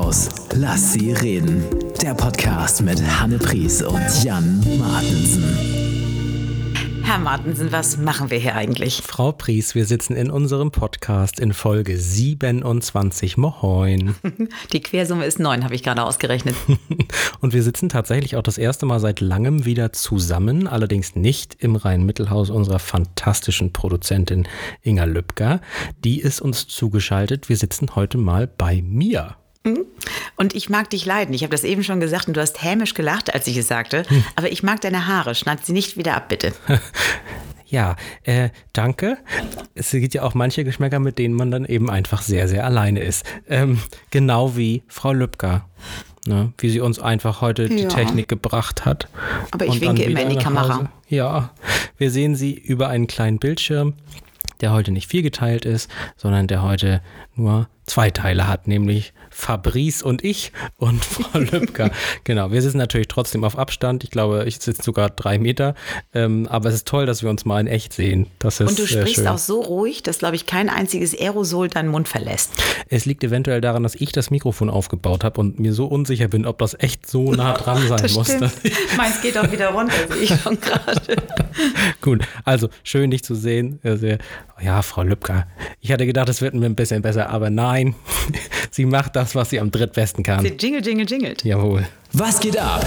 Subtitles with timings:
[0.00, 0.28] Mittelhaus.
[0.54, 1.62] Lass sie reden.
[2.00, 5.44] Der Podcast mit Hanne Pries und Jan Martensen.
[7.02, 9.02] Herr Martensen, was machen wir hier eigentlich?
[9.04, 13.36] Frau Pries, wir sitzen in unserem Podcast in Folge 27.
[13.36, 14.14] Moin.
[14.72, 16.54] Die Quersumme ist 9, habe ich gerade ausgerechnet.
[17.40, 21.76] Und wir sitzen tatsächlich auch das erste Mal seit langem wieder zusammen, allerdings nicht im
[21.76, 24.46] Rhein-Mittelhaus unserer fantastischen Produzentin
[24.82, 25.60] Inga Lübcker.
[26.04, 27.48] Die ist uns zugeschaltet.
[27.48, 29.36] Wir sitzen heute mal bei mir.
[29.64, 29.84] Mhm.
[30.36, 31.34] Und ich mag dich leiden.
[31.34, 34.04] Ich habe das eben schon gesagt und du hast hämisch gelacht, als ich es sagte.
[34.08, 34.24] Hm.
[34.36, 35.34] Aber ich mag deine Haare.
[35.34, 36.52] Schneid sie nicht wieder ab, bitte.
[37.70, 39.16] Ja, äh, danke.
[39.74, 42.98] Es gibt ja auch manche Geschmäcker, mit denen man dann eben einfach sehr, sehr alleine
[43.00, 43.24] ist.
[43.48, 45.66] Ähm, genau wie Frau Lübcker.
[46.26, 47.68] Ne, wie sie uns einfach heute ja.
[47.68, 49.08] die Technik gebracht hat.
[49.52, 50.90] Aber ich winke immer in die Kamera.
[51.08, 51.54] Ja,
[51.96, 53.94] wir sehen sie über einen kleinen Bildschirm,
[54.60, 57.00] der heute nicht viel geteilt ist, sondern der heute
[57.36, 61.90] nur zwei Teile hat, nämlich Fabrice und ich und Frau Lübcker.
[62.24, 64.04] genau, wir sitzen natürlich trotzdem auf Abstand.
[64.04, 65.74] Ich glaube, ich sitze sogar drei Meter.
[66.12, 68.26] Ähm, aber es ist toll, dass wir uns mal in echt sehen.
[68.38, 71.88] Das ist, und du sprichst auch so ruhig, dass, glaube ich, kein einziges Aerosol deinen
[71.88, 72.52] Mund verlässt.
[72.88, 76.46] Es liegt eventuell daran, dass ich das Mikrofon aufgebaut habe und mir so unsicher bin,
[76.46, 78.28] ob das echt so nah dran sein das muss.
[78.96, 81.16] Meins geht auch wieder runter, sehe ich schon gerade.
[82.00, 83.78] Gut, also schön, dich zu sehen.
[84.62, 85.46] Ja, Frau Lübcker,
[85.80, 87.79] ich hatte gedacht, es wird mir ein bisschen besser, aber nein,
[88.70, 90.42] sie macht das, was sie am drittbesten kann.
[90.42, 91.44] Sie jingle, jingle, jingelt.
[91.44, 91.86] Jawohl.
[92.12, 92.84] Was geht ab?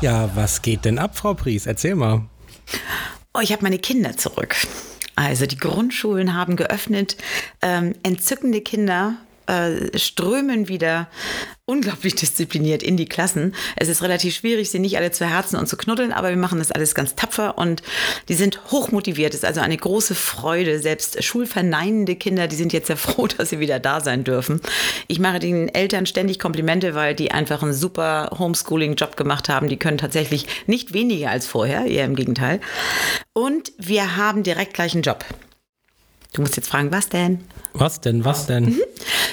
[0.00, 1.66] Ja, was geht denn ab, Frau Pries?
[1.66, 2.22] Erzähl mal.
[3.34, 4.56] Oh, ich habe meine Kinder zurück.
[5.14, 7.16] Also die Grundschulen haben geöffnet.
[7.60, 11.08] Ähm, entzückende Kinder äh, strömen wieder
[11.64, 13.54] unglaublich diszipliniert in die Klassen.
[13.76, 16.58] Es ist relativ schwierig, sie nicht alle zu herzen und zu knuddeln, aber wir machen
[16.58, 17.82] das alles ganz tapfer und
[18.28, 19.34] die sind hochmotiviert.
[19.34, 20.78] Es ist also eine große Freude.
[20.78, 24.60] Selbst schulverneinende Kinder, die sind jetzt sehr froh, dass sie wieder da sein dürfen.
[25.08, 29.68] Ich mache den Eltern ständig Komplimente, weil die einfach einen super Homeschooling-Job gemacht haben.
[29.68, 32.60] Die können tatsächlich nicht weniger als vorher, eher im Gegenteil.
[33.32, 35.24] Und wir haben direkt gleich einen Job.
[36.32, 37.44] Du musst jetzt fragen, was denn?
[37.74, 38.64] Was denn, was denn?
[38.64, 38.82] Mhm.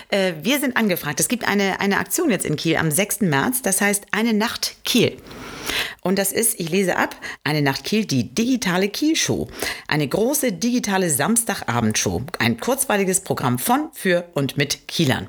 [0.09, 1.19] Äh, wir sind angefragt.
[1.19, 3.21] Es gibt eine, eine Aktion jetzt in Kiel am 6.
[3.21, 5.17] März, das heißt eine Nacht Kiel.
[6.01, 9.47] Und das ist, ich lese ab, eine Nacht Kiel, die digitale Kiel-Show.
[9.87, 12.23] Eine große digitale Samstagabendshow.
[12.39, 15.27] Ein kurzweiliges Programm von, für und mit Kielern.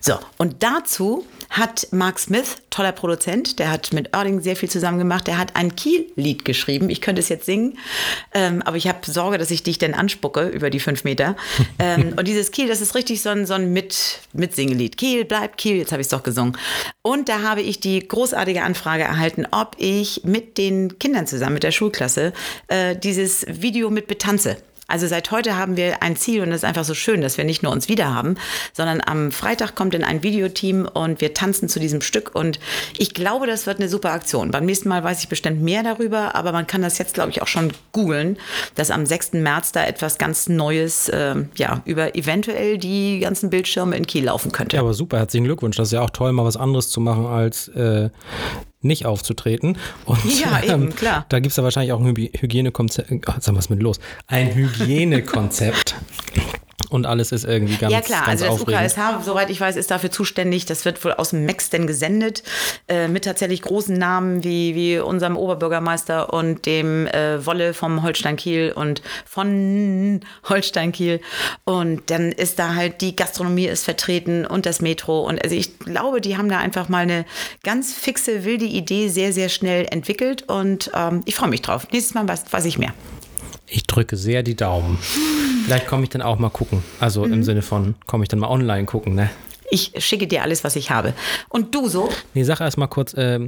[0.00, 4.98] So, und dazu hat Mark Smith, toller Produzent, der hat mit Erding sehr viel zusammen
[4.98, 6.88] gemacht, der hat ein Kiel-Lied geschrieben.
[6.90, 7.76] Ich könnte es jetzt singen,
[8.32, 11.36] ähm, aber ich habe Sorge, dass ich dich denn anspucke über die fünf Meter.
[11.78, 14.96] ähm, und dieses Kiel, das ist richtig so ein, so ein mit, Mitsingelied.
[14.96, 16.56] Kiel, bleibt Kiel, jetzt habe ich es doch gesungen.
[17.02, 21.64] Und da habe ich die großartige Anfrage erhalten, ob ich mit den Kindern zusammen, mit
[21.64, 22.32] der Schulklasse,
[22.68, 24.56] äh, dieses Video mit betanze.
[24.90, 27.44] Also seit heute haben wir ein Ziel und es ist einfach so schön, dass wir
[27.44, 28.36] nicht nur uns wieder haben,
[28.72, 32.58] sondern am Freitag kommt in ein Videoteam und wir tanzen zu diesem Stück und
[32.98, 34.50] ich glaube, das wird eine super Aktion.
[34.50, 37.42] Beim nächsten Mal weiß ich bestimmt mehr darüber, aber man kann das jetzt, glaube ich,
[37.42, 38.36] auch schon googeln,
[38.74, 39.34] dass am 6.
[39.34, 44.52] März da etwas ganz Neues äh, ja, über eventuell die ganzen Bildschirme in Kiel laufen
[44.52, 44.76] könnte.
[44.76, 45.76] Ja, aber super, herzlichen Glückwunsch.
[45.76, 48.10] Das ist ja auch toll, mal was anderes zu machen als äh,
[48.82, 49.78] nicht aufzutreten.
[50.04, 51.26] Und, ja, eben, ähm, klar.
[51.28, 53.10] Da gibt es ja wahrscheinlich auch ein Hygienekonzept.
[53.28, 54.00] Oh, was mit los?
[54.26, 55.96] Ein Hygienekonzept
[56.88, 59.90] und alles ist irgendwie ganz Ja klar, ganz also das UKSH, soweit ich weiß, ist
[59.90, 60.66] dafür zuständig.
[60.66, 62.42] Das wird wohl aus dem Mex denn gesendet,
[62.88, 68.36] äh, mit tatsächlich großen Namen wie, wie unserem Oberbürgermeister und dem äh, Wolle vom Holstein
[68.36, 71.20] Kiel und von Holstein Kiel.
[71.64, 75.20] Und dann ist da halt die Gastronomie ist vertreten und das Metro.
[75.20, 77.24] Und also ich glaube, die haben da einfach mal eine
[77.62, 80.48] ganz fixe, wilde Idee sehr, sehr schnell entwickelt.
[80.48, 81.86] Und ähm, ich freue mich drauf.
[81.92, 82.94] Nächstes Mal weiß, weiß ich mehr.
[83.66, 84.98] Ich drücke sehr die Daumen.
[85.64, 86.82] Vielleicht komme ich dann auch mal gucken.
[86.98, 87.34] Also mhm.
[87.34, 89.30] im Sinne von, komme ich dann mal online gucken, ne?
[89.70, 91.14] Ich schicke dir alles, was ich habe.
[91.48, 92.08] Und du so?
[92.34, 93.38] Nee, sag erst mal kurz, äh,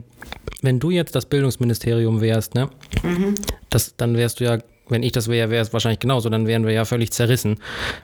[0.60, 2.68] wenn du jetzt das Bildungsministerium wärst, ne?
[3.02, 3.34] Mhm.
[3.70, 4.58] Das, dann wärst du ja
[4.92, 6.28] wenn ich das wäre, wäre es wahrscheinlich genauso.
[6.28, 7.58] Dann wären wir ja völlig zerrissen,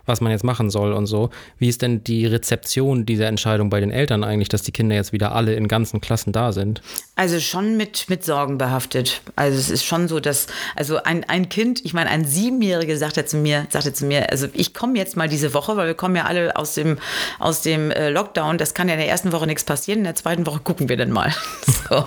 [0.06, 1.30] was man jetzt machen soll und so.
[1.58, 5.12] Wie ist denn die Rezeption dieser Entscheidung bei den Eltern eigentlich, dass die Kinder jetzt
[5.12, 6.82] wieder alle in ganzen Klassen da sind?
[7.14, 9.20] Also schon mit, mit Sorgen behaftet.
[9.36, 13.24] Also es ist schon so, dass, also ein, ein Kind, ich meine, ein Siebenjähriger sagte
[13.24, 16.16] zu mir, sagte zu mir, also ich komme jetzt mal diese Woche, weil wir kommen
[16.16, 16.98] ja alle aus dem,
[17.38, 18.58] aus dem äh, Lockdown.
[18.58, 19.98] Das kann ja in der ersten Woche nichts passieren.
[19.98, 21.34] In der zweiten Woche gucken wir dann mal.
[21.88, 22.04] so.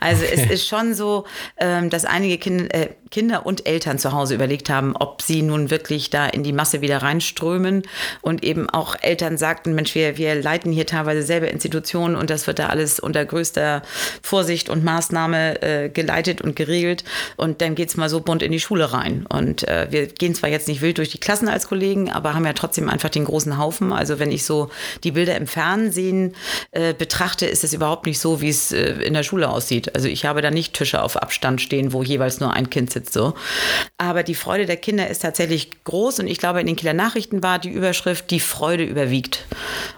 [0.00, 0.32] Also okay.
[0.34, 1.24] es ist schon so,
[1.58, 5.70] ähm, dass einige Kinder, äh, Kinder und Eltern zu Hause überlegt haben, ob sie nun
[5.70, 7.82] wirklich da in die Masse wieder reinströmen.
[8.22, 12.46] Und eben auch Eltern sagten, Mensch, wir, wir leiten hier teilweise selber Institutionen und das
[12.46, 13.82] wird da alles unter größter
[14.22, 17.04] Vorsicht und Maßnahme äh, geleitet und geregelt.
[17.36, 19.26] Und dann geht es mal so bunt in die Schule rein.
[19.28, 22.46] Und äh, wir gehen zwar jetzt nicht wild durch die Klassen als Kollegen, aber haben
[22.46, 23.92] ja trotzdem einfach den großen Haufen.
[23.92, 24.70] Also wenn ich so
[25.04, 26.34] die Bilder im Fernsehen
[26.70, 29.94] äh, betrachte, ist es überhaupt nicht so, wie es äh, in der Schule aussieht.
[29.94, 33.01] Also ich habe da nicht Tische auf Abstand stehen, wo jeweils nur ein Kind sitzt
[33.10, 33.34] so.
[33.96, 37.42] Aber die Freude der Kinder ist tatsächlich groß und ich glaube, in den Kieler Nachrichten
[37.42, 39.46] war die Überschrift, die Freude überwiegt.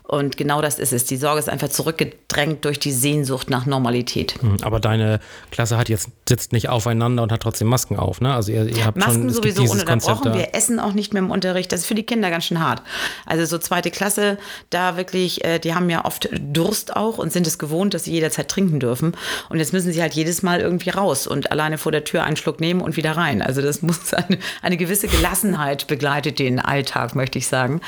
[0.06, 1.06] Und genau das ist es.
[1.06, 4.34] Die Sorge ist einfach zurückgedrängt durch die Sehnsucht nach Normalität.
[4.40, 5.18] Hm, aber deine
[5.50, 8.34] Klasse hat jetzt sitzt nicht aufeinander und hat trotzdem Masken auf, ne?
[8.34, 10.34] Also ihr, ihr habt Masken schon, sowieso ununterbrochen.
[10.34, 11.72] Wir essen auch nicht mehr im Unterricht.
[11.72, 12.82] Das ist für die Kinder ganz schön hart.
[13.24, 14.38] Also so zweite Klasse,
[14.70, 18.12] da wirklich, äh, die haben ja oft Durst auch und sind es gewohnt, dass sie
[18.12, 19.16] jederzeit trinken dürfen.
[19.48, 22.36] Und jetzt müssen sie halt jedes Mal irgendwie raus und alleine vor der Tür einen
[22.36, 23.42] Schluck nehmen und wieder rein.
[23.42, 27.80] Also das muss eine, eine gewisse Gelassenheit begleitet den Alltag, möchte ich sagen.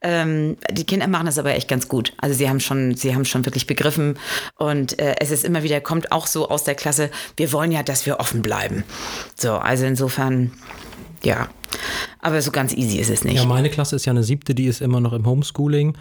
[0.00, 2.12] Ähm, die Kinder machen das aber echt ganz gut.
[2.18, 4.18] Also sie haben schon, sie haben schon wirklich begriffen
[4.56, 7.82] und äh, es ist immer wieder, kommt auch so aus der Klasse, wir wollen ja,
[7.82, 8.84] dass wir offen bleiben.
[9.36, 10.52] So, also insofern,
[11.24, 11.48] ja.
[12.20, 13.36] Aber so ganz easy ist es nicht.
[13.36, 15.96] Ja, meine Klasse ist ja eine siebte, die ist immer noch im Homeschooling.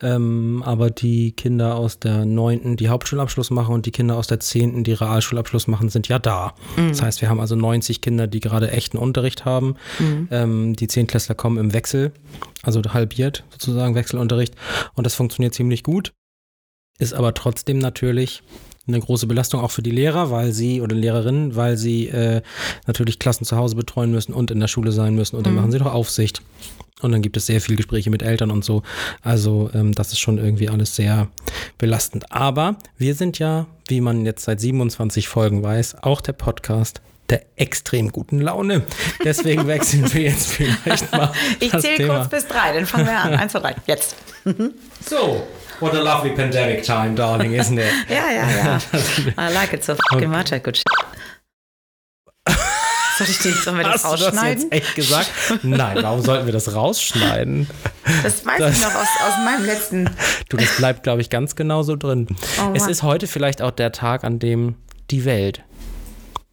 [0.00, 4.40] Ähm, aber die Kinder aus der neunten, die Hauptschulabschluss machen und die Kinder aus der
[4.40, 6.54] zehnten, die Realschulabschluss machen, sind ja da.
[6.76, 6.88] Mhm.
[6.88, 9.76] Das heißt, wir haben also 90 Kinder, die gerade echten Unterricht haben.
[9.98, 10.28] Mhm.
[10.30, 12.12] Ähm, die Zehntklässler kommen im Wechsel,
[12.62, 14.54] also halbiert sozusagen Wechselunterricht.
[14.94, 16.12] Und das funktioniert ziemlich gut.
[16.98, 18.42] Ist aber trotzdem natürlich
[18.86, 22.42] eine große Belastung auch für die Lehrer, weil sie oder Lehrerinnen, weil sie äh,
[22.86, 25.60] natürlich Klassen zu Hause betreuen müssen und in der Schule sein müssen und dann mhm.
[25.60, 26.42] machen sie doch Aufsicht.
[27.02, 28.82] Und dann gibt es sehr viele Gespräche mit Eltern und so.
[29.20, 31.28] Also ähm, das ist schon irgendwie alles sehr
[31.76, 32.32] belastend.
[32.32, 37.42] Aber wir sind ja, wie man jetzt seit 27 Folgen weiß, auch der Podcast der
[37.56, 38.82] extrem guten Laune.
[39.24, 41.32] Deswegen wechseln wir jetzt vielleicht mal.
[41.60, 43.34] ich zähle kurz bis drei, dann fangen wir an.
[43.34, 44.16] Eins, zwei, drei, jetzt.
[45.08, 45.46] so,
[45.78, 47.92] What a lovely pandemic time, darling, isn't it?
[48.08, 48.78] ja, ja, ja.
[49.36, 50.50] I like it so fucking much.
[50.50, 50.82] I could
[53.18, 54.64] Soll ich den, sollen wir das Hast rausschneiden?
[54.64, 55.30] Du das jetzt echt gesagt?
[55.62, 57.66] Nein, warum sollten wir das rausschneiden?
[58.22, 60.10] Das weiß das, ich noch aus, aus meinem letzten.
[60.50, 62.26] Du, das bleibt, glaube ich, ganz genauso drin.
[62.60, 64.76] Oh, es ist heute vielleicht auch der Tag, an dem
[65.10, 65.62] die Welt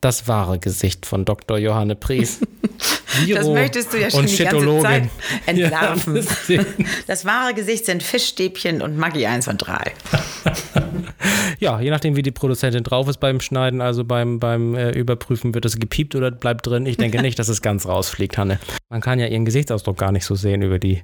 [0.03, 1.57] das wahre Gesicht von Dr.
[1.57, 2.39] Johanne Pries.
[3.07, 5.09] Viro das möchtest du ja schon die ganze Zeit
[5.45, 6.27] entlarven.
[6.47, 6.65] Ja,
[7.07, 9.93] das wahre Gesicht sind Fischstäbchen und Maggi 1 und 3.
[11.59, 15.53] ja, je nachdem, wie die Produzentin drauf ist beim Schneiden, also beim, beim äh, Überprüfen,
[15.53, 16.85] wird es gepiept oder bleibt drin.
[16.85, 18.59] Ich denke nicht, dass es ganz rausfliegt, Hanne.
[18.89, 21.03] Man kann ja ihren Gesichtsausdruck gar nicht so sehen über die.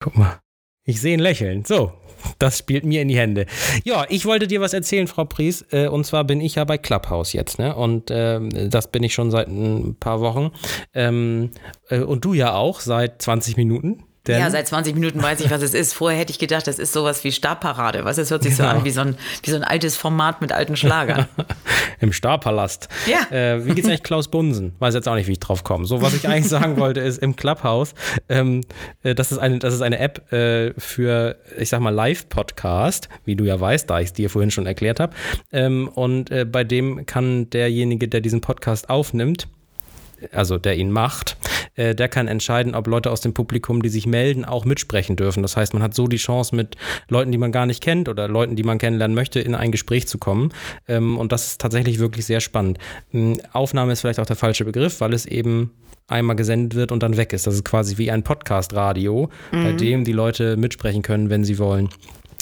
[0.00, 0.40] Guck mal.
[0.84, 1.64] Ich sehe ein Lächeln.
[1.64, 1.92] So,
[2.38, 3.46] das spielt mir in die Hände.
[3.84, 5.64] Ja, ich wollte dir was erzählen, Frau Pries.
[5.70, 7.74] Äh, und zwar bin ich ja bei Clubhouse jetzt, ne?
[7.74, 10.50] Und äh, das bin ich schon seit ein paar Wochen.
[10.94, 11.50] Ähm,
[11.88, 14.04] äh, und du ja auch seit 20 Minuten.
[14.28, 14.40] Denn?
[14.40, 15.94] Ja, seit 20 Minuten weiß ich, was es ist.
[15.94, 18.04] Vorher hätte ich gedacht, das ist sowas wie Starparade.
[18.04, 18.18] Was?
[18.18, 18.70] Es hört sich genau.
[18.70, 21.26] so an wie so, ein, wie so ein altes Format mit alten Schlagern.
[22.00, 22.88] Im Starpalast.
[23.06, 23.34] Ja.
[23.34, 24.74] Äh, wie geht's eigentlich Klaus Bunsen?
[24.78, 25.86] Weiß jetzt auch nicht, wie ich drauf komme.
[25.86, 27.94] So, was ich eigentlich sagen wollte, ist im Clubhouse,
[28.28, 28.60] ähm,
[29.02, 33.34] äh, das, ist eine, das ist eine App äh, für, ich sag mal, Live-Podcast, wie
[33.34, 35.14] du ja weißt, da ich es dir vorhin schon erklärt habe.
[35.52, 39.48] Ähm, und äh, bei dem kann derjenige, der diesen Podcast aufnimmt,
[40.32, 41.36] also der ihn macht,
[41.78, 45.42] äh, der kann entscheiden, ob Leute aus dem Publikum, die sich melden, auch mitsprechen dürfen.
[45.42, 46.76] Das heißt, man hat so die Chance, mit
[47.08, 50.08] Leuten, die man gar nicht kennt oder Leuten, die man kennenlernen möchte, in ein Gespräch
[50.08, 50.52] zu kommen.
[50.88, 52.78] Ähm, und das ist tatsächlich wirklich sehr spannend.
[53.14, 55.70] Ähm, Aufnahme ist vielleicht auch der falsche Begriff, weil es eben
[56.08, 57.46] einmal gesendet wird und dann weg ist.
[57.46, 59.62] Das ist quasi wie ein Podcast-Radio, mhm.
[59.62, 61.90] bei dem die Leute mitsprechen können, wenn sie wollen.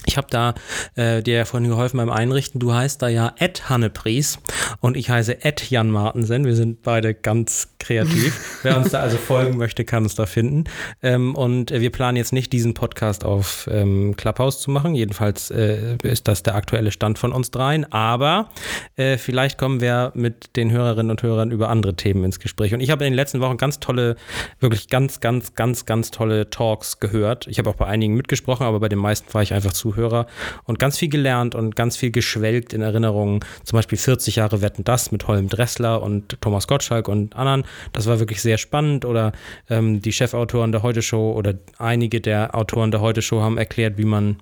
[0.07, 0.53] Ich habe da
[0.95, 2.59] äh, dir ja vorhin geholfen beim Einrichten.
[2.59, 4.39] Du heißt da ja Ed Hannepries
[4.79, 6.45] und ich heiße Ed Jan Martensen.
[6.45, 8.59] Wir sind beide ganz kreativ.
[8.63, 10.63] Wer uns da also folgen möchte, kann uns da finden.
[11.03, 14.95] Ähm, und wir planen jetzt nicht, diesen Podcast auf ähm, Clubhouse zu machen.
[14.95, 17.91] Jedenfalls äh, ist das der aktuelle Stand von uns dreien.
[17.91, 18.49] Aber
[18.95, 22.73] äh, vielleicht kommen wir mit den Hörerinnen und Hörern über andere Themen ins Gespräch.
[22.73, 24.15] Und ich habe in den letzten Wochen ganz tolle,
[24.61, 27.45] wirklich ganz, ganz, ganz, ganz tolle Talks gehört.
[27.47, 30.27] Ich habe auch bei einigen mitgesprochen, aber bei den meisten war ich einfach zu Zuhörer
[30.65, 33.39] und ganz viel gelernt und ganz viel geschwelgt in Erinnerungen.
[33.63, 37.63] Zum Beispiel 40 Jahre Wetten das mit Holm Dressler und Thomas Gottschalk und anderen.
[37.93, 39.05] Das war wirklich sehr spannend.
[39.05, 39.31] Oder
[39.69, 43.97] ähm, die Chefautoren der Heute Show oder einige der Autoren der Heute Show haben erklärt,
[43.97, 44.37] wie man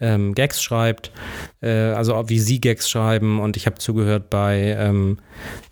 [0.00, 1.10] ähm, Gags schreibt,
[1.62, 3.40] äh, also wie sie Gags schreiben.
[3.40, 5.18] Und ich habe zugehört bei ähm,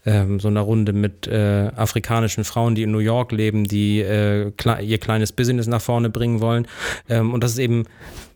[0.06, 4.52] ähm, so einer Runde mit äh, afrikanischen Frauen, die in New York leben, die äh,
[4.56, 6.66] kle ihr kleines Business nach vorne bringen wollen.
[7.08, 7.84] Ähm, und das ist eben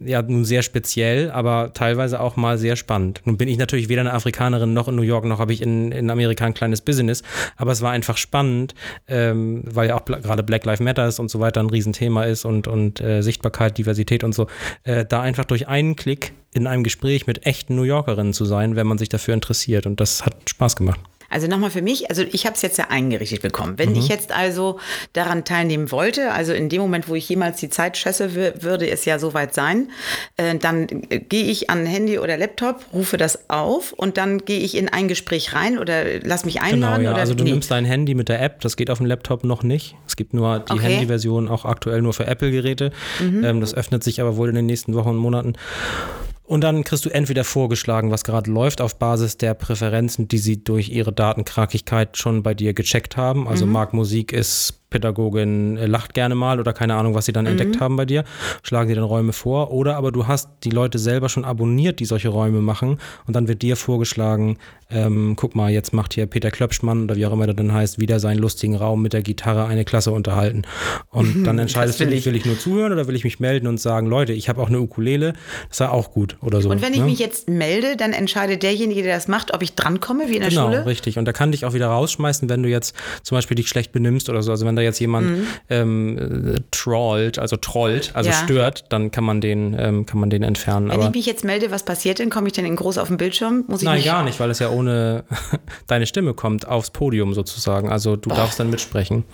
[0.01, 3.21] ja nun sehr speziell, aber teilweise auch mal sehr spannend.
[3.25, 5.93] Nun bin ich natürlich weder eine Afrikanerin noch in New York, noch habe ich in,
[5.93, 7.23] in Amerika ein kleines Business,
[7.57, 8.75] aber es war einfach spannend,
[9.09, 12.45] ähm, weil ja auch gerade Black Lives Matter ist und so weiter ein Riesenthema ist
[12.45, 14.47] und, und äh, Sichtbarkeit, Diversität und so,
[14.85, 18.77] äh, da einfach durch einen Klick in einem Gespräch mit echten New Yorkerinnen zu sein,
[18.77, 19.87] wenn man sich dafür interessiert.
[19.87, 21.01] Und das hat Spaß gemacht.
[21.31, 23.75] Also nochmal für mich, also ich habe es jetzt ja eingerichtet bekommen.
[23.77, 23.97] Wenn mhm.
[23.97, 24.81] ich jetzt also
[25.13, 29.05] daran teilnehmen wollte, also in dem Moment, wo ich jemals die Zeit schätze, würde es
[29.05, 29.91] ja soweit sein,
[30.37, 34.61] äh, dann äh, gehe ich an Handy oder Laptop, rufe das auf und dann gehe
[34.61, 37.01] ich in ein Gespräch rein oder lass mich einladen.
[37.01, 37.13] Genau, ja.
[37.13, 37.51] oder, also du nee.
[37.51, 39.97] nimmst dein Handy mit der App, das geht auf dem Laptop noch nicht.
[40.07, 40.83] Es gibt nur die okay.
[40.83, 42.91] Handy-Version auch aktuell nur für Apple-Geräte.
[43.21, 43.45] Mhm.
[43.45, 45.55] Ähm, das öffnet sich aber wohl in den nächsten Wochen und Monaten.
[46.49, 50.65] Und dann kriegst du entweder vorgeschlagen, was gerade läuft, auf Basis der Präferenzen, die sie
[50.65, 53.47] durch ihre Datenkrakigkeit schon bei dir gecheckt haben.
[53.47, 53.73] Also mhm.
[53.73, 57.53] Mark Musik ist Pädagogin äh, lacht gerne mal oder keine Ahnung, was sie dann mhm.
[57.53, 58.25] entdeckt haben bei dir,
[58.63, 59.73] schlagen dir dann Räume vor.
[59.73, 63.49] Oder aber du hast die Leute selber schon abonniert, die solche Räume machen und dann
[63.49, 64.59] wird dir vorgeschlagen,
[64.91, 68.01] ähm, guck mal, jetzt macht hier Peter Klöpschmann oder wie auch immer der dann heißt,
[68.01, 70.63] wieder seinen lustigen Raum mit der Gitarre eine Klasse unterhalten.
[71.11, 73.79] Und dann entscheidest du dich, will ich nur zuhören oder will ich mich melden und
[73.81, 75.35] sagen, Leute, ich habe auch eine Ukulele,
[75.69, 76.71] das war auch gut oder so.
[76.71, 77.07] Und wenn ich ne?
[77.07, 80.51] mich jetzt melde, dann entscheidet derjenige, der das macht, ob ich drankomme, wie in der
[80.51, 80.77] genau, Schule?
[80.77, 81.19] Genau, richtig.
[81.19, 84.31] Und da kann dich auch wieder rausschmeißen, wenn du jetzt zum Beispiel dich schlecht benimmst
[84.31, 84.51] oder so.
[84.51, 85.47] Also wenn da jetzt jemand mhm.
[85.69, 88.37] ähm, äh, trollt, also trollt, also ja.
[88.37, 90.89] stört, dann kann man den, ähm, kann man den entfernen.
[90.89, 92.31] Wenn Aber ich mich jetzt melde, was passiert denn?
[92.31, 93.65] Komme ich denn in groß auf dem Bildschirm?
[93.69, 95.25] Muss ich Nein, gar nicht, weil es ja ohne
[95.87, 97.91] deine Stimme kommt aufs Podium sozusagen.
[97.91, 98.37] Also du Boah.
[98.37, 99.25] darfst dann mitsprechen.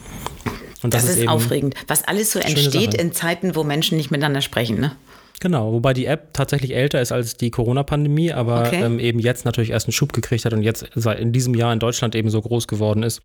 [0.83, 4.11] Und das, das ist, ist aufregend, was alles so entsteht in Zeiten, wo Menschen nicht
[4.11, 4.97] miteinander sprechen, ne?
[5.41, 8.83] Genau, wobei die App tatsächlich älter ist als die Corona-Pandemie, aber okay.
[8.83, 10.85] ähm, eben jetzt natürlich erst einen Schub gekriegt hat und jetzt
[11.19, 13.21] in diesem Jahr in Deutschland eben so groß geworden ist.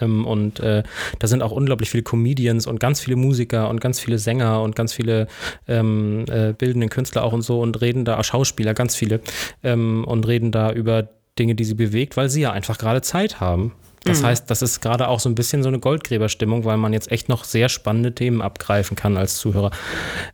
[0.00, 0.82] Ähm, und äh,
[1.18, 4.76] da sind auch unglaublich viele Comedians und ganz viele Musiker und ganz viele Sänger und
[4.76, 5.26] ganz viele
[5.68, 9.20] ähm, äh, bildende Künstler auch und so und reden da, Schauspieler, ganz viele,
[9.62, 11.08] ähm, und reden da über
[11.38, 13.72] Dinge, die sie bewegt, weil sie ja einfach gerade Zeit haben.
[14.04, 14.26] Das mhm.
[14.26, 17.28] heißt, das ist gerade auch so ein bisschen so eine Goldgräberstimmung, weil man jetzt echt
[17.28, 19.70] noch sehr spannende Themen abgreifen kann als Zuhörer.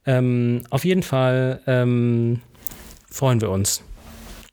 [0.04, 2.42] Ähm, auf jeden Fall ähm,
[3.10, 3.82] freuen wir uns.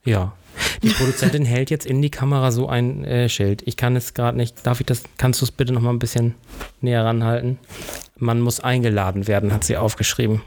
[0.03, 0.33] Ja.
[0.81, 3.61] Die Produzentin hält jetzt in die Kamera so ein äh, Schild.
[3.65, 4.65] Ich kann es gerade nicht.
[4.65, 5.03] Darf ich das?
[5.17, 6.35] Kannst du es bitte noch mal ein bisschen
[6.81, 7.59] näher ranhalten?
[8.17, 10.41] Man muss eingeladen werden, hat sie aufgeschrieben.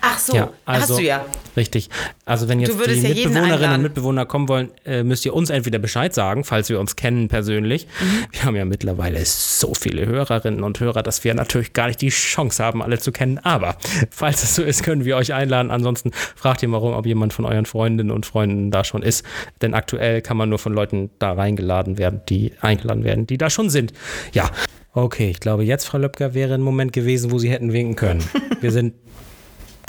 [0.00, 1.24] Ach so, ja, also, hast du ja.
[1.56, 1.88] Richtig.
[2.24, 5.78] Also wenn jetzt die ja Mitbewohnerinnen und Mitbewohner kommen wollen, äh, müsst ihr uns entweder
[5.78, 7.86] Bescheid sagen, falls wir uns kennen persönlich.
[8.00, 8.24] Mhm.
[8.32, 12.08] Wir haben ja mittlerweile so viele Hörerinnen und Hörer, dass wir natürlich gar nicht die
[12.08, 13.38] Chance haben, alle zu kennen.
[13.38, 13.76] Aber
[14.10, 15.70] falls es so ist, können wir euch einladen.
[15.70, 19.24] Ansonsten fragt ihr mal rum, ob jemand von euren Freundinnen und Freunden da schon ist.
[19.62, 23.50] Denn aktuell kann man nur von Leuten da reingeladen werden, die eingeladen werden, die da
[23.50, 23.92] schon sind.
[24.32, 24.50] Ja.
[24.96, 28.22] Okay, ich glaube, jetzt, Frau Löpker, wäre ein Moment gewesen, wo Sie hätten winken können.
[28.60, 28.94] Wir sind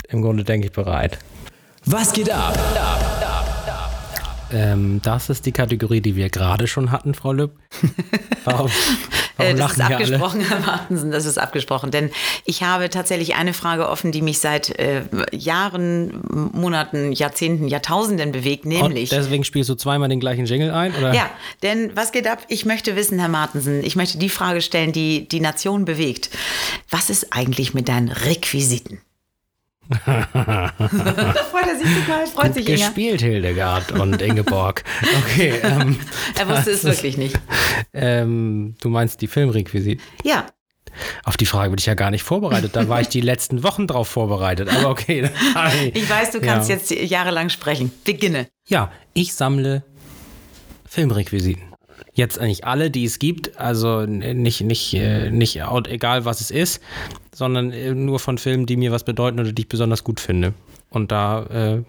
[0.08, 1.18] im Grunde, denke ich, bereit.
[1.84, 2.58] Was geht ab?
[4.52, 7.52] Ähm, das ist die Kategorie, die wir gerade schon hatten, Frau Lüb.
[8.44, 8.70] Warum,
[9.36, 11.90] warum äh, das ist abgesprochen, Herr Martensen, das ist abgesprochen.
[11.90, 12.10] Denn
[12.44, 16.22] ich habe tatsächlich eine Frage offen, die mich seit äh, Jahren,
[16.52, 19.10] Monaten, Jahrzehnten, Jahrtausenden bewegt, nämlich.
[19.10, 20.94] Und deswegen spielst du zweimal den gleichen Jingle ein?
[20.94, 21.12] Oder?
[21.12, 21.28] Ja,
[21.64, 22.44] denn was geht ab?
[22.46, 26.30] Ich möchte wissen, Herr Martensen, ich möchte die Frage stellen, die die Nation bewegt.
[26.88, 29.00] Was ist eigentlich mit deinen Requisiten?
[30.04, 30.72] Da
[31.50, 32.86] freut er sich total, freut Gut sich Inga.
[32.86, 34.84] gespielt, Hildegard und Ingeborg.
[35.24, 35.60] Okay.
[35.62, 35.98] Ähm,
[36.38, 37.38] er wusste es wirklich nicht.
[37.92, 40.00] Ähm, du meinst die Filmrequisit?
[40.24, 40.46] Ja.
[41.24, 42.74] Auf die Frage bin ich ja gar nicht vorbereitet.
[42.74, 44.68] Da war ich die letzten Wochen drauf vorbereitet.
[44.68, 45.28] Aber okay.
[45.92, 46.76] Ich weiß, du kannst ja.
[46.76, 47.92] jetzt jahrelang sprechen.
[48.04, 48.48] Beginne.
[48.66, 49.84] Ja, ich sammle
[50.88, 51.75] Filmrequisiten.
[52.16, 56.80] Jetzt eigentlich alle, die es gibt, also nicht, nicht, äh, nicht egal was es ist,
[57.34, 60.54] sondern äh, nur von Filmen, die mir was bedeuten oder die ich besonders gut finde.
[60.88, 61.82] Und da, äh,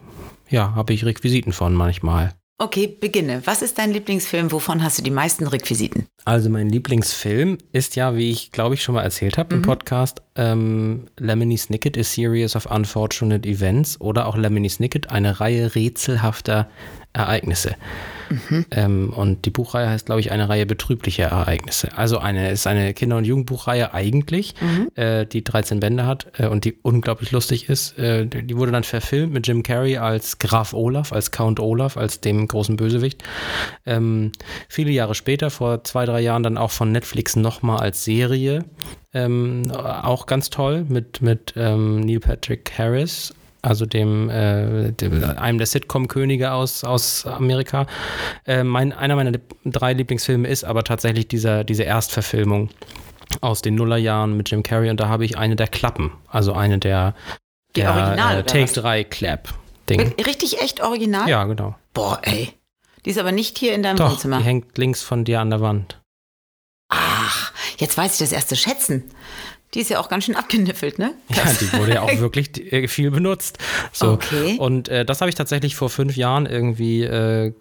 [0.49, 2.33] ja, habe ich Requisiten von manchmal.
[2.59, 3.43] Okay, beginne.
[3.45, 4.51] Was ist dein Lieblingsfilm?
[4.51, 6.07] Wovon hast du die meisten Requisiten?
[6.25, 9.61] Also mein Lieblingsfilm ist ja, wie ich glaube ich schon mal erzählt habe mhm.
[9.61, 15.39] im Podcast, ähm, Lemony Snicket, A Series of Unfortunate Events oder auch Lemony Snicket, eine
[15.39, 16.67] Reihe rätselhafter
[17.17, 17.75] Ereignisse.
[18.29, 18.65] Mhm.
[18.71, 21.97] Ähm, und die Buchreihe heißt, glaube ich, eine Reihe betrüblicher Ereignisse.
[21.97, 24.89] Also eine ist eine Kinder- und Jugendbuchreihe eigentlich, mhm.
[24.95, 27.97] äh, die 13 Bände hat äh, und die unglaublich lustig ist.
[27.97, 32.21] Äh, die wurde dann verfilmt mit Jim Carrey als Graf Olaf, als Count Olaf, als
[32.21, 33.23] dem großen Bösewicht.
[33.85, 34.31] Ähm,
[34.67, 38.65] viele Jahre später, vor zwei, drei Jahren, dann auch von Netflix nochmal als Serie.
[39.13, 43.33] Ähm, auch ganz toll mit, mit ähm, Neil Patrick Harris
[43.67, 47.85] also dem, äh, dem einem der Sitcom-Könige aus, aus Amerika.
[48.45, 49.33] Äh, mein, einer meiner
[49.65, 52.69] drei Lieblingsfilme ist aber tatsächlich dieser, diese Erstverfilmung
[53.41, 56.79] aus den Nullerjahren mit Jim Carrey und da habe ich eine der Klappen, also eine
[56.79, 57.13] der,
[57.75, 58.73] Die der Original, äh, Take was?
[58.73, 59.53] 3 Clap
[59.89, 60.13] Ding.
[60.25, 61.29] Richtig echt original?
[61.29, 61.75] Ja, genau.
[61.93, 62.53] Boah, ey.
[63.05, 64.39] Die ist aber nicht hier in deinem Doch, Wohnzimmer.
[64.39, 66.01] die hängt links von dir an der Wand.
[66.89, 69.11] Ach, jetzt weiß ich das erste schätzen.
[69.73, 71.13] Die ist ja auch ganz schön abgeniffelt, ne?
[71.35, 73.57] Ja, die wurde ja auch wirklich äh, viel benutzt.
[73.91, 74.11] So.
[74.13, 74.55] Okay.
[74.59, 77.51] Und äh, das habe ich tatsächlich vor fünf Jahren irgendwie äh,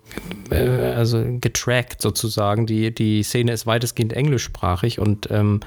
[0.50, 0.56] äh,
[0.94, 2.66] also getrackt sozusagen.
[2.66, 5.60] Die, die Szene ist weitestgehend englischsprachig und ähm,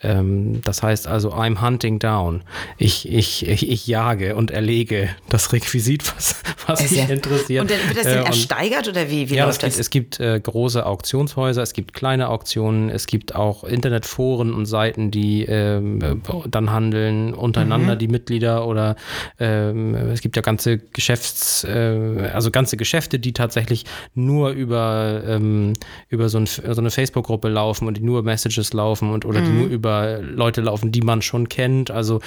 [0.00, 2.42] ähm, das heißt also I'm hunting down.
[2.78, 7.62] Ich, ich, ich, ich jage und erlege das Requisit, was, was mich ja- interessiert.
[7.62, 9.72] Und dann wird das Äh, denn und- ersteigert oder wie, wie ja, es läuft gibt,
[9.74, 9.78] das?
[9.80, 15.12] es gibt äh, große Auktionshäuser, es gibt kleine Auktionen, es gibt auch Internetforen und Seiten,
[15.12, 15.44] die
[15.76, 17.98] ähm, äh, dann handeln untereinander, Mhm.
[17.98, 18.96] die Mitglieder oder
[19.38, 25.74] ähm, es gibt ja ganze Geschäfts, äh, also ganze Geschäfte, die tatsächlich nur über, ähm,
[26.08, 29.50] über so, ein, so eine Facebook-Gruppe laufen und die nur Messages laufen und oder die
[29.50, 29.58] Mhm.
[29.58, 31.90] nur über Leute laufen, die man schon kennt.
[31.90, 32.20] Also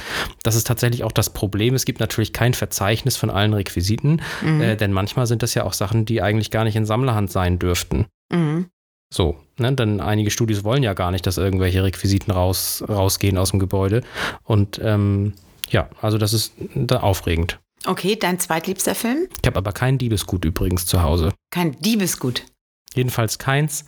[0.44, 1.76] das ist tatsächlich auch das Problem.
[1.76, 4.62] Es gibt natürlich kein Verzeichnis von allen Requisiten, Mhm.
[4.62, 7.60] äh, denn manchmal sind das ja auch Sachen, die eigentlich gar nicht in Sammlerhand sein
[7.60, 8.06] dürften.
[8.32, 8.68] Mhm.
[9.12, 9.74] So, ne?
[9.74, 14.02] denn einige Studios wollen ja gar nicht, dass irgendwelche Requisiten raus, rausgehen aus dem Gebäude.
[14.44, 15.34] Und ähm,
[15.70, 17.60] ja, also das ist da aufregend.
[17.86, 19.28] Okay, dein zweitliebster Film?
[19.42, 21.34] Ich habe aber kein Diebesgut übrigens zu Hause.
[21.50, 22.44] Kein Diebesgut.
[22.94, 23.86] Jedenfalls keins,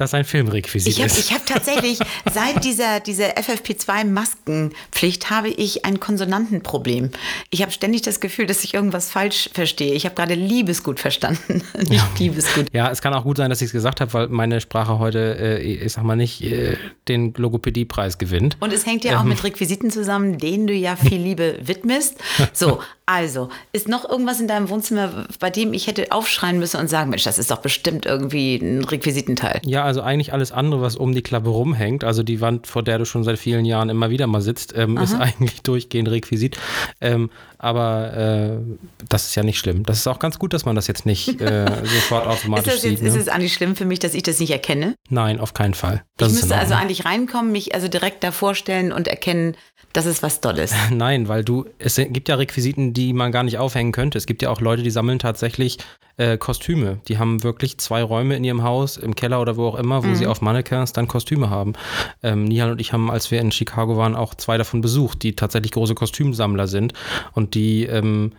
[0.00, 1.18] das ein Filmrequisit Ich habe ist.
[1.18, 1.98] ich hab tatsächlich,
[2.32, 7.10] seit dieser, dieser FFP2-Maskenpflicht habe ich ein Konsonantenproblem.
[7.50, 9.92] Ich habe ständig das Gefühl, dass ich irgendwas falsch verstehe.
[9.94, 12.66] Ich habe gerade Liebesgut verstanden, nicht Diebesgut.
[12.72, 15.36] ja, es kann auch gut sein, dass ich es gesagt habe, weil meine Sprache heute,
[15.38, 16.76] äh, ich sag mal nicht, äh,
[17.08, 18.56] den Logopädiepreis gewinnt.
[18.60, 22.16] Und es hängt ja auch mit Requisiten zusammen, denen du ja viel Liebe widmest.
[22.52, 26.88] So, also, ist noch irgendwas in deinem Wohnzimmer, bei dem ich hätte aufschreien müssen und
[26.88, 29.60] sagen, Mensch, das ist doch bestimmt irgendwie ein Requisitenteil.
[29.64, 32.98] Ja, also eigentlich alles andere, was um die Klappe rumhängt, also die Wand, vor der
[32.98, 36.56] du schon seit vielen Jahren immer wieder mal sitzt, ähm, ist eigentlich durchgehend Requisit.
[37.00, 37.28] Ähm,
[37.58, 38.58] aber äh,
[39.08, 39.82] das ist ja nicht schlimm.
[39.82, 42.82] Das ist auch ganz gut, dass man das jetzt nicht äh, sofort Ist, automatisch das
[42.84, 43.06] jetzt, sieht.
[43.08, 43.20] ist Ne?
[43.20, 44.94] es eigentlich schlimm für mich, dass ich das nicht erkenne?
[45.08, 46.04] Nein, auf keinen Fall.
[46.16, 49.56] Das ich ist müsste also eigentlich reinkommen, mich also direkt davor stellen und erkennen,
[49.92, 50.72] das ist was Tolles.
[50.92, 54.18] Nein, weil du, es gibt ja Requisiten, die man gar nicht aufhängen könnte.
[54.18, 55.78] Es gibt ja auch Leute, die sammeln tatsächlich
[56.16, 57.00] äh, Kostüme.
[57.08, 60.14] Die haben wirklich zwei Räume in ihrem Haus, im Keller oder wo auch immer, wo
[60.14, 61.72] sie auf Mannequins dann Kostüme haben.
[62.22, 65.34] Ähm, Nihal und ich haben, als wir in Chicago waren, auch zwei davon besucht, die
[65.36, 66.92] tatsächlich große Kostümsammler sind
[67.32, 68.32] und die, ähm,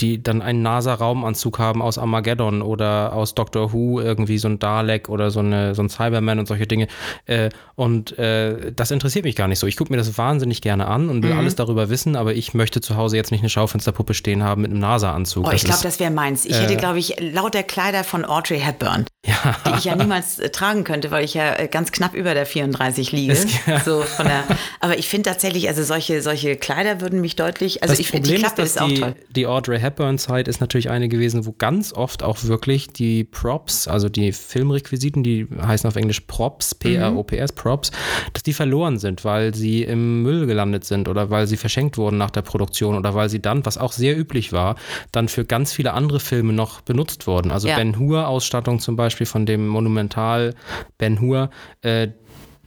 [0.00, 5.08] die dann einen NASA-Raumanzug haben aus Armageddon oder aus Doctor Who, irgendwie so ein Dalek
[5.08, 6.88] oder so, eine, so ein Cyberman und solche Dinge.
[7.26, 9.66] Äh, und äh, das interessiert mich gar nicht so.
[9.66, 11.38] Ich gucke mir das wahnsinnig gerne an und will Mhm.
[11.38, 14.70] alles darüber wissen, aber ich möchte zu Hause jetzt nicht eine Schaufensterpuppe stehen haben mit
[14.70, 15.46] einem NASA-Anzug.
[15.46, 16.44] Oh, ich glaube, das wäre meins.
[16.44, 20.84] Ich hätte, glaube ich, lauter Kleider von Audrey Hepburn, die ich ja niemals äh, tragen
[20.84, 23.36] könnte, weil ich ja äh, ganz knapp über der 34 liege.
[23.84, 24.44] So von der,
[24.80, 28.28] aber ich finde tatsächlich, also solche, solche Kleider würden mich deutlich, also das ich finde,
[28.28, 29.14] die Klappe ist, ist, auch die, toll.
[29.30, 34.08] die Audrey Hepburn-Zeit ist natürlich eine gewesen, wo ganz oft auch wirklich die Props, also
[34.08, 37.90] die Filmrequisiten, die heißen auf Englisch Props, P-R-O-P-S, Props,
[38.32, 42.18] dass die verloren sind, weil sie im Müll gelandet sind oder weil sie verschenkt wurden
[42.18, 44.76] nach der Produktion oder weil sie dann, was auch sehr üblich war,
[45.10, 47.50] dann für ganz viele andere Filme noch benutzt wurden.
[47.50, 47.76] Also Ja.
[47.76, 50.54] Ben Hur-Ausstattung zum Beispiel von dem Monumental
[50.98, 51.50] Ben Hur,
[51.82, 52.08] äh,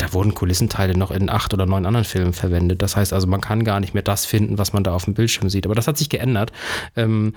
[0.02, 2.82] da wurden Kulissenteile noch in acht oder neun anderen Filmen verwendet.
[2.82, 5.14] Das heißt also, man kann gar nicht mehr das finden, was man da auf dem
[5.14, 5.66] Bildschirm sieht.
[5.66, 6.52] Aber das hat sich geändert.
[6.96, 7.36] Ähm,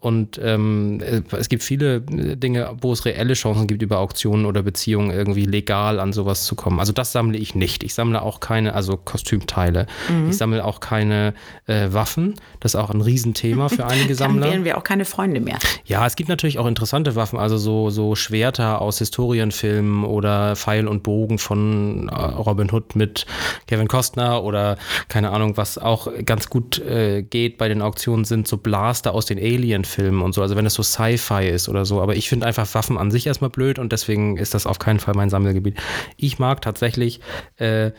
[0.00, 4.62] und ähm, äh, es gibt viele Dinge, wo es reelle Chancen gibt, über Auktionen oder
[4.62, 6.80] Beziehungen irgendwie legal an sowas zu kommen.
[6.80, 7.82] Also das sammle ich nicht.
[7.82, 9.86] Ich sammle auch keine, also Kostümteile.
[10.28, 11.34] Ich sammle auch keine
[11.66, 12.34] äh, Waffen.
[12.60, 14.50] Das ist auch ein Riesenthema für einige Dann Sammler.
[14.50, 15.58] wären wir auch keine Freunde mehr.
[15.84, 20.88] Ja, es gibt natürlich auch interessante Waffen, also so, so Schwerter aus Historienfilmen oder Pfeil
[20.88, 23.26] und Bogen von äh, Robin Hood mit
[23.66, 24.76] Kevin Costner oder
[25.08, 29.26] keine Ahnung, was auch ganz gut äh, geht bei den Auktionen sind so Blaster aus
[29.26, 32.00] den Alien-Filmen und so, also wenn es so Sci-Fi ist oder so.
[32.00, 35.00] Aber ich finde einfach Waffen an sich erstmal blöd und deswegen ist das auf keinen
[35.00, 35.78] Fall mein Sammelgebiet.
[36.16, 37.20] Ich mag tatsächlich
[37.56, 37.90] äh,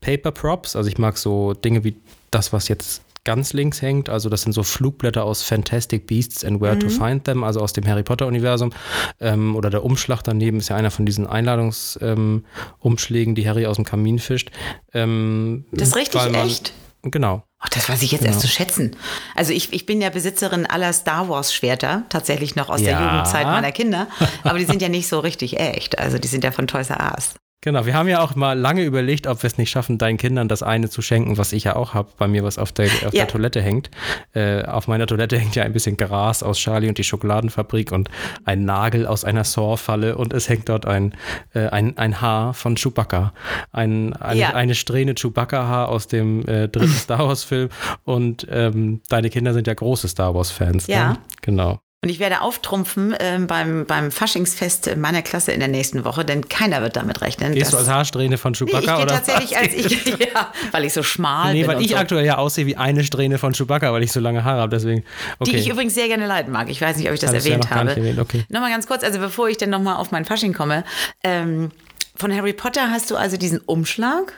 [0.00, 1.96] Paper Props, also ich mag so Dinge wie
[2.30, 4.08] das, was jetzt ganz links hängt.
[4.08, 7.72] Also das sind so Flugblätter aus Fantastic Beasts and Where to Find Them, also aus
[7.72, 8.72] dem Harry Potter-Universum.
[9.20, 13.76] Ähm, oder der Umschlag daneben ist ja einer von diesen Einladungsumschlägen, ähm, die Harry aus
[13.76, 14.50] dem Kamin fischt.
[14.92, 16.72] Ähm, Das ist richtig man- echt.
[17.02, 17.44] Genau.
[17.60, 18.96] Ach, das weiß ich jetzt erst zu schätzen.
[19.36, 23.10] Also ich, ich bin ja Besitzerin aller Star Wars Schwerter, tatsächlich noch aus der Ja.
[23.12, 24.08] Jugendzeit meiner Kinder.
[24.42, 25.98] Aber die sind ja nicht so richtig echt.
[25.98, 27.34] Also die sind ja von Toys R Us.
[27.62, 30.48] Genau, wir haben ja auch mal lange überlegt, ob wir es nicht schaffen, deinen Kindern
[30.48, 33.12] das eine zu schenken, was ich ja auch habe, bei mir, was auf der, auf
[33.12, 33.24] Ja.
[33.24, 33.90] der Toilette hängt.
[34.32, 38.08] Äh, auf meiner Toilette hängt ja ein bisschen Gras aus Charlie und die Schokoladenfabrik und
[38.46, 41.14] ein Nagel aus einer Saw-Falle und es hängt dort ein,
[41.52, 43.34] äh, ein, ein Haar von Chewbacca.
[43.72, 44.54] Ein, eine, Ja.
[44.54, 47.68] eine Strähne Chewbacca-Haar aus dem äh, dritten Star Wars-Film
[48.04, 50.86] und ähm, deine Kinder sind ja große Star Wars-Fans.
[50.86, 51.10] Ja.
[51.10, 51.18] Ne?
[51.42, 51.78] Genau.
[52.02, 56.48] Und ich werde auftrumpfen ähm, beim, beim Faschingsfest meiner Klasse in der nächsten Woche, denn
[56.48, 57.52] keiner wird damit rechnen.
[57.54, 60.86] Gehst du als Haarsträhne von Nee, ich Chewbacca gehe oder tatsächlich als ich, ja, weil
[60.86, 61.68] ich so schmal Nee, bin.
[61.68, 61.96] weil und ich so.
[61.96, 64.74] aktuell ja aussehe wie eine Strähne von Chewbacca, weil ich so lange Haare habe.
[64.74, 65.04] Deswegen,
[65.40, 65.50] okay.
[65.50, 66.70] Die ich übrigens sehr gerne leiden mag.
[66.70, 67.90] Ich weiß nicht, ob ich das du ja erwähnt noch gar habe.
[67.90, 68.44] erwähnt, okay.
[68.48, 70.84] Nochmal ganz kurz, also bevor ich dann nochmal auf mein Fasching komme.
[71.22, 71.70] Ähm,
[72.16, 74.32] von Harry Potter hast du also diesen Umschlag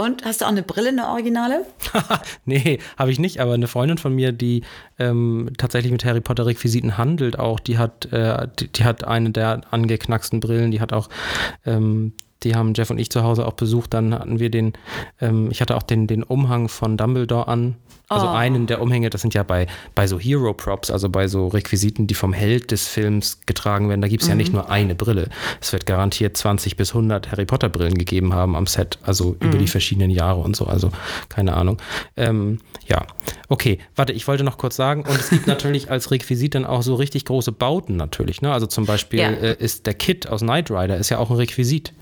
[0.00, 1.66] und hast du auch eine Brille, eine Originale?
[2.44, 4.62] nee, habe ich nicht, aber eine Freundin von mir, die
[4.98, 9.30] ähm, tatsächlich mit Harry Potter Requisiten handelt, auch, die hat, äh, die, die hat eine
[9.30, 11.08] der angeknacksten Brillen, die hat auch,
[11.66, 14.72] ähm, die haben Jeff und ich zu Hause auch besucht, dann hatten wir den,
[15.20, 17.76] ähm, ich hatte auch den, den Umhang von Dumbledore an.
[18.08, 18.30] Also Oh.
[18.32, 22.14] einen der Umhänge, das sind ja bei, bei so Hero-Props, also bei so Requisiten, die
[22.14, 25.28] vom Held des Films getragen werden, da gibt es ja nicht nur eine Brille.
[25.60, 29.68] Es wird garantiert 20 bis 100 Harry Potter-Brillen gegeben haben am Set, also über die
[29.68, 30.90] verschiedenen Jahre und so, also
[31.28, 31.80] keine Ahnung.
[32.16, 33.06] Ähm, ja,
[33.48, 36.82] okay, warte, ich wollte noch kurz sagen, und es gibt natürlich als Requisit dann auch
[36.82, 38.52] so richtig große Bauten natürlich, ne?
[38.52, 39.30] Also zum Beispiel Ja.
[39.30, 41.92] äh, ist der Kit aus Knight Rider, ist ja auch ein Requisit.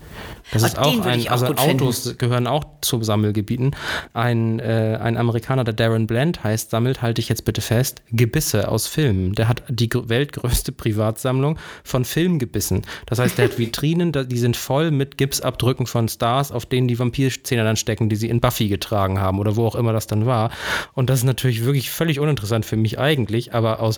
[0.51, 3.75] Das Ah, ist auch ein, auch also Autos gehören auch zu Sammelgebieten.
[4.13, 8.67] Ein, äh, ein Amerikaner, der Darren Bland heißt, sammelt, halte ich jetzt bitte fest, Gebisse
[8.69, 9.33] aus Filmen.
[9.35, 12.81] Der hat die gr- weltgrößte Privatsammlung von Filmgebissen.
[13.05, 16.97] Das heißt, der hat Vitrinen, die sind voll mit Gipsabdrücken von Stars, auf denen die
[16.97, 20.25] Vampirzähne dann stecken, die sie in Buffy getragen haben oder wo auch immer das dann
[20.25, 20.51] war.
[20.93, 23.97] Und das ist natürlich wirklich völlig uninteressant für mich eigentlich, aber aus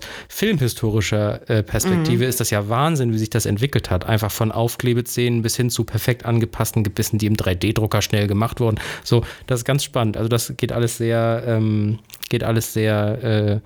[0.55, 4.05] filmhistorischer äh, Perspektive ist das ja Wahnsinn, wie sich das entwickelt hat.
[4.05, 8.79] Einfach von Aufklebeszenen bis hin zu perfekt angepassten Gebissen, die im 3D-Drucker schnell gemacht wurden.
[9.03, 10.17] So, das ist ganz spannend.
[10.17, 13.59] Also das geht alles sehr, ähm, geht alles sehr, äh,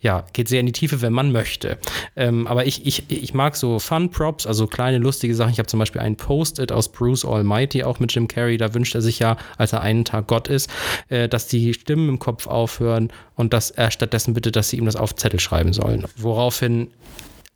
[0.00, 1.78] ja, geht sehr in die Tiefe, wenn man möchte.
[2.16, 5.52] Ähm, aber ich, ich, ich mag so Fun-Props, also kleine lustige Sachen.
[5.52, 8.56] Ich habe zum Beispiel ein Post-it aus Bruce Almighty, auch mit Jim Carrey.
[8.56, 10.70] Da wünscht er sich ja, als er einen Tag Gott ist,
[11.08, 14.86] äh, dass die Stimmen im Kopf aufhören und dass er stattdessen bittet, dass sie ihm
[14.86, 16.06] das auf Zettel schreiben sollen.
[16.16, 16.88] Woraufhin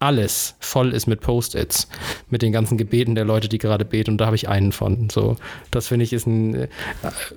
[0.05, 1.89] alles voll ist mit Post-its,
[2.29, 4.11] mit den ganzen Gebeten der Leute, die gerade beten.
[4.11, 5.09] Und da habe ich einen von.
[5.11, 5.37] So,
[5.71, 6.69] das finde ich ist ein äh,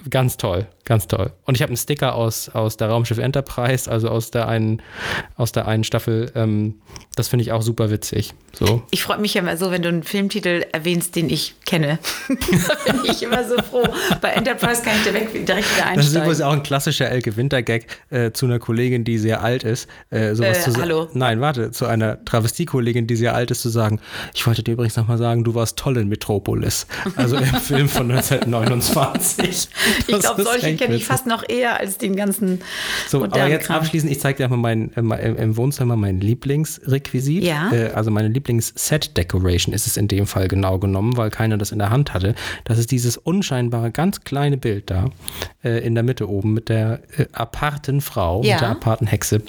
[0.10, 1.32] ganz toll, ganz toll.
[1.46, 4.82] Und ich habe einen Sticker aus, aus der Raumschiff Enterprise, also aus der einen,
[5.38, 6.30] aus der einen Staffel.
[6.36, 6.82] Ähm,
[7.16, 8.34] das finde ich auch super witzig.
[8.52, 8.84] So.
[8.92, 12.00] Ich freue mich ja immer so, wenn du einen Filmtitel erwähnst, den ich kenne.
[12.28, 13.84] da bin ich immer so froh.
[14.22, 16.44] Bei Enterprise kann ich direkt, direkt wieder Das ist übrigens einsteigen.
[16.50, 19.88] auch ein klassischer Elke Winter-Gag äh, zu einer Kollegin, die sehr alt ist.
[20.10, 21.08] Äh, sowas Äh, zu hallo?
[21.14, 24.00] Nein, warte, zu einer Travestiekollegin, die sehr alt ist, zu sagen,
[24.34, 26.88] ich wollte dir übrigens nochmal sagen, du warst toll in Metropolis.
[27.16, 29.68] Also im Film von 1929.
[30.08, 32.62] Ich glaube, solche kenne ich fast noch eher als den ganzen
[33.08, 33.78] So, aber jetzt Kram.
[33.78, 37.44] abschließend, ich zeige dir mal mein, äh, im Wohnzimmer mein Lieblingsrequisit.
[37.44, 37.72] Ja.
[37.72, 41.80] Äh, also meine Lieblings-Set-Decoration ist es in dem Fall genau genommen, weil keiner das in
[41.80, 42.36] der Hand hatte.
[42.64, 45.10] Das ist dieses unscheinbare, ganz kleine Bild da
[45.64, 48.56] äh, in der Mitte oben mit der äh, aparten Frau, Ja.
[48.56, 49.42] mit der aparten Hexe.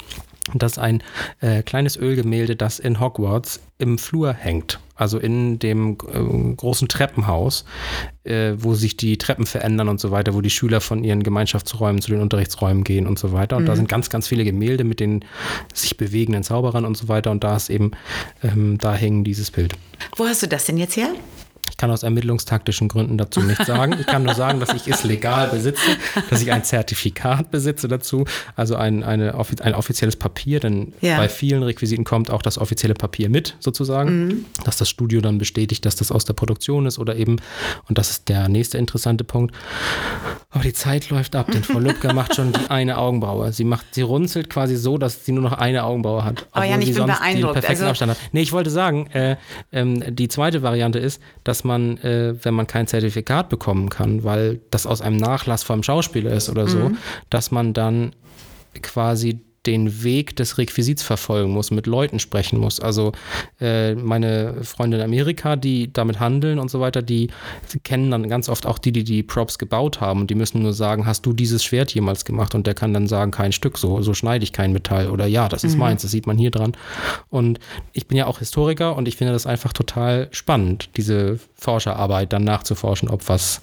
[0.55, 1.03] Das ist ein
[1.41, 4.81] äh, kleines Ölgemälde, das in Hogwarts im Flur hängt.
[4.95, 7.67] Also in dem äh, großen Treppenhaus,
[8.25, 12.01] äh, wo sich die Treppen verändern und so weiter, wo die Schüler von ihren Gemeinschaftsräumen
[12.01, 13.59] zu den Unterrichtsräumen gehen und so weiter.
[13.59, 15.23] Und da sind ganz, ganz viele Gemälde mit den
[15.75, 17.31] sich bewegenden Zauberern und so weiter.
[17.31, 17.91] Und da ist eben,
[18.43, 19.75] ähm, da hängen dieses Bild.
[20.17, 21.11] Wo hast du das denn jetzt her?
[21.79, 23.95] Ich kann aus ermittlungstaktischen Gründen dazu nichts sagen.
[24.01, 25.81] Ich kann nur sagen, dass ich es legal besitze,
[26.29, 28.25] dass ich ein Zertifikat besitze dazu,
[28.57, 31.19] also ein, eine, ein offizielles Papier, denn Ja.
[31.19, 35.85] bei vielen Requisiten kommt auch das offizielle Papier mit, sozusagen, dass das Studio dann bestätigt,
[35.87, 37.37] dass das aus der Produktion ist oder eben,
[37.89, 39.55] und das ist der nächste interessante Punkt,
[40.51, 43.53] aber die Zeit läuft ab, denn Frau Lübcker macht schon die eine Augenbraue.
[43.53, 46.47] Sie macht, sie runzelt quasi so, dass sie nur noch eine Augenbraue hat.
[46.51, 47.55] Aber ja, ich sie bin sonst beeindruckt.
[47.57, 48.19] Den perfekten Also- Abstand hat.
[48.33, 49.37] Nee, ich wollte sagen, äh,
[49.71, 51.68] ähm, die zweite Variante ist, dass man,
[51.99, 56.49] äh, wenn man kein Zertifikat bekommen kann, weil das aus einem Nachlass vom Schauspieler ist
[56.49, 56.93] oder so,
[57.31, 58.13] dass man dann
[58.83, 62.81] quasi den Weg des Requisits verfolgen muss, mit Leuten sprechen muss.
[62.81, 63.13] Also
[63.61, 67.29] äh, meine Freunde in Amerika, die damit handeln und so weiter, die
[67.85, 70.73] kennen dann ganz oft auch die, die die Props gebaut haben und die müssen nur
[70.73, 72.55] sagen, hast du dieses Schwert jemals gemacht?
[72.55, 75.51] Und der kann dann sagen, kein Stück, so, so schneide ich kein Metall oder ja,
[75.51, 76.73] das ist meins, das sieht man hier dran.
[77.29, 77.59] Und
[77.93, 82.45] ich bin ja auch Historiker und ich finde das einfach total spannend, diese Forscherarbeit dann
[82.45, 83.61] nachzuforschen, ob was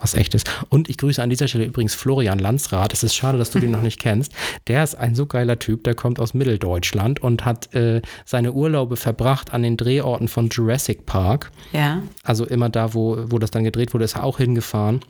[0.00, 0.50] was echt ist.
[0.68, 2.92] Und ich grüße an dieser Stelle übrigens Florian Landsrath.
[2.92, 4.32] Es ist schade, dass du den noch nicht kennst.
[4.66, 8.96] Der ist ein so geiler Typ, der kommt aus Mitteldeutschland und hat äh, seine Urlaube
[8.96, 11.50] verbracht an den Drehorten von Jurassic Park.
[11.72, 12.02] Ja.
[12.22, 15.00] Also immer da, wo, wo das dann gedreht wurde, ist er auch hingefahren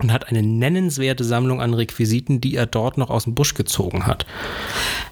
[0.00, 4.06] und hat eine nennenswerte Sammlung an Requisiten, die er dort noch aus dem Busch gezogen
[4.06, 4.26] hat.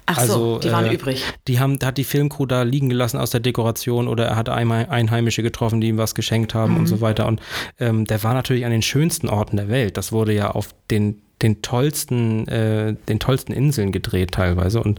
[0.07, 1.25] Ach so, Also, die waren äh, übrig.
[1.49, 4.87] Die haben, hat die Filmcrew da liegen gelassen aus der Dekoration oder er hat einmal
[4.87, 7.27] Einheimische getroffen, die ihm was geschenkt haben und so weiter.
[7.27, 7.41] Und
[7.79, 9.97] ähm, der war natürlich an den schönsten Orten der Welt.
[9.97, 14.83] Das wurde ja auf den den tollsten, äh, den tollsten Inseln gedreht teilweise.
[14.83, 14.99] Und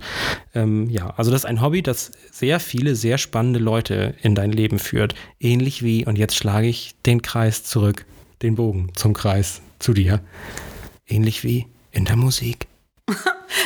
[0.55, 4.51] ähm, ja, also das ist ein Hobby, das sehr viele, sehr spannende Leute in dein
[4.51, 5.13] Leben führt.
[5.39, 8.05] Ähnlich wie, und jetzt schlage ich den Kreis zurück,
[8.41, 10.21] den Bogen zum Kreis zu dir.
[11.07, 12.67] Ähnlich wie in der Musik.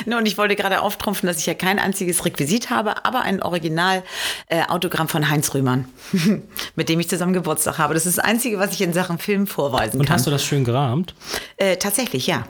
[0.08, 3.42] No, und ich wollte gerade auftrumpfen, dass ich ja kein einziges Requisit habe, aber ein
[3.42, 5.86] Original-Autogramm von Heinz Rühmann,
[6.76, 7.94] mit dem ich zusammen Geburtstag habe.
[7.94, 10.16] Das ist das Einzige, was ich in Sachen Film vorweisen Und kann.
[10.16, 11.16] hast du das schön gerahmt?
[11.58, 12.46] Äh, tatsächlich, ja.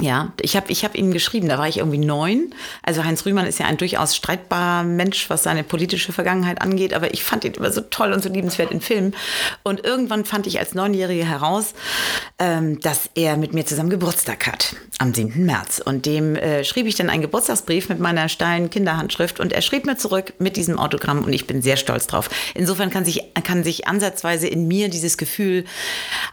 [0.00, 2.52] Ja, ich habe ich hab ihm geschrieben, da war ich irgendwie neun.
[2.82, 7.14] Also Heinz Rühmann ist ja ein durchaus streitbarer Mensch, was seine politische Vergangenheit angeht, aber
[7.14, 9.14] ich fand ihn immer so toll und so liebenswert in Filmen.
[9.62, 11.74] Und irgendwann fand ich als Neunjährige heraus,
[12.40, 15.46] ähm, dass er mit mir zusammen Geburtstag hat, am 7.
[15.46, 15.80] März.
[15.84, 19.86] Und dem äh, schrieb ich dann einen Geburtstagsbrief mit meiner steilen Kinderhandschrift und er schrieb
[19.86, 22.30] mir zurück mit diesem Autogramm und ich bin sehr stolz drauf.
[22.54, 25.66] Insofern kann sich, kann sich ansatzweise in mir dieses Gefühl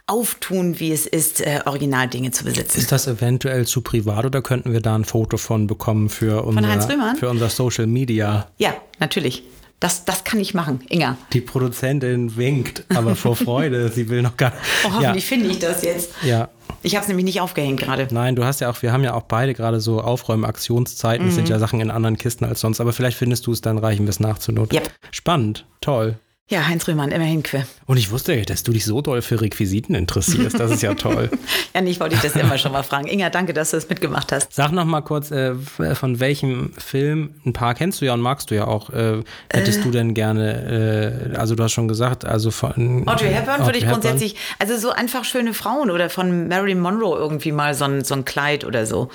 [0.08, 2.80] auftun, wie es ist, äh, Originaldinge zu besitzen.
[2.80, 6.80] Ist das eventuell zu privat oder könnten wir da ein Foto von bekommen für unser,
[7.16, 8.48] für unser Social Media?
[8.58, 9.42] Ja, natürlich.
[9.80, 11.16] Das, das kann ich machen, Inga.
[11.32, 13.88] Die Produzentin winkt, aber vor Freude.
[13.88, 14.52] Sie will noch gar
[14.84, 16.10] Oh, ja, hoffentlich finde ich das jetzt.
[16.22, 16.48] ja.
[16.84, 18.08] Ich habe es nämlich nicht aufgehängt gerade.
[18.10, 21.28] Nein, du hast ja auch, wir haben ja auch beide gerade so Aufräumen-Aktionszeiten.
[21.28, 21.50] Es sind Mhm.
[21.52, 24.10] ja Sachen in anderen Kisten als sonst, aber vielleicht findest du es, dann reichen wir
[24.10, 24.72] es nach zur Not.
[24.72, 24.90] Yep.
[25.12, 26.16] Spannend, toll.
[26.52, 27.64] Ja, Heinz Rühmann, immerhin que.
[27.86, 30.60] Und ich wusste, dass du dich so doll für Requisiten interessierst.
[30.60, 31.30] Das ist ja toll.
[31.74, 33.06] Ja, nee, ich wollte dich das immer schon mal fragen.
[33.06, 34.52] Inga, danke, dass du das mitgemacht hast.
[34.52, 38.50] Sag noch mal kurz, äh, von welchem Film, ein paar kennst du ja und magst
[38.50, 42.50] du ja auch, äh, hättest du denn gerne, äh, also du hast schon gesagt, also
[42.50, 43.08] von...
[43.08, 44.02] Audrey Hepburn würde ich Hepburn.
[44.02, 48.14] grundsätzlich, also so einfach schöne Frauen oder von Marilyn Monroe irgendwie mal so ein, so
[48.14, 49.08] ein Kleid oder so.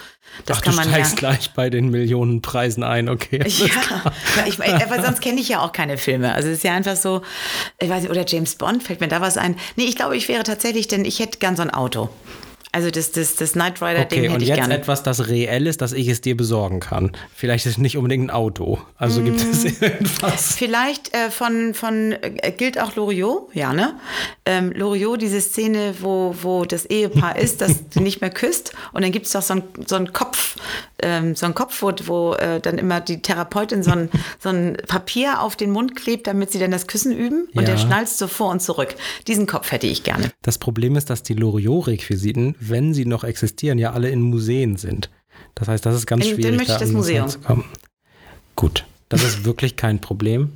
[0.46, 1.18] Das Ach, kann du man steigst ja.
[1.18, 3.44] gleich bei den Millionenpreisen ein, okay.
[3.46, 6.34] Ja, ich, aber sonst kenne ich ja auch keine Filme.
[6.34, 7.22] Also es ist ja einfach so,
[7.80, 9.56] ich weiß nicht, oder James Bond, fällt mir da was ein?
[9.76, 12.10] Nee, ich glaube, ich wäre tatsächlich, denn ich hätte gern so ein Auto.
[12.74, 14.76] Also das, das, das Knight Rider-Ding Okay, hätte und ich jetzt gerne.
[14.76, 17.14] etwas, das reell ist, dass ich es dir besorgen kann.
[17.34, 18.80] Vielleicht ist es nicht unbedingt ein Auto.
[18.98, 19.84] Also gibt es Mm.
[19.84, 20.56] irgendwas.
[20.58, 23.96] Vielleicht äh, von, von äh, gilt auch Loriot, ja, ne?
[24.46, 28.74] Ähm, Loriot, diese Szene, wo, wo das Ehepaar ist, das nicht mehr küsst.
[28.92, 30.58] Und dann gibt es doch so einen so einen Kopf,
[31.02, 34.78] ähm, so einen Kopf, wo, wo äh, dann immer die Therapeutin so ein, so ein
[34.88, 37.48] Papier auf den Mund klebt, damit sie dann das Küssen üben.
[37.54, 37.70] Und Ja.
[37.70, 38.96] der schnalzt so vor und zurück.
[39.28, 40.32] Diesen Kopf hätte ich gerne.
[40.42, 45.10] Das Problem ist, dass die Loriot-Requisiten, wenn sie noch existieren, ja alle in Museen sind.
[45.56, 47.28] Das heißt, das ist ganz In- dann schwierig, möchte ich da das Museum.
[47.30, 47.66] zu kommen.
[48.56, 50.52] Gut, das ist wirklich kein Problem.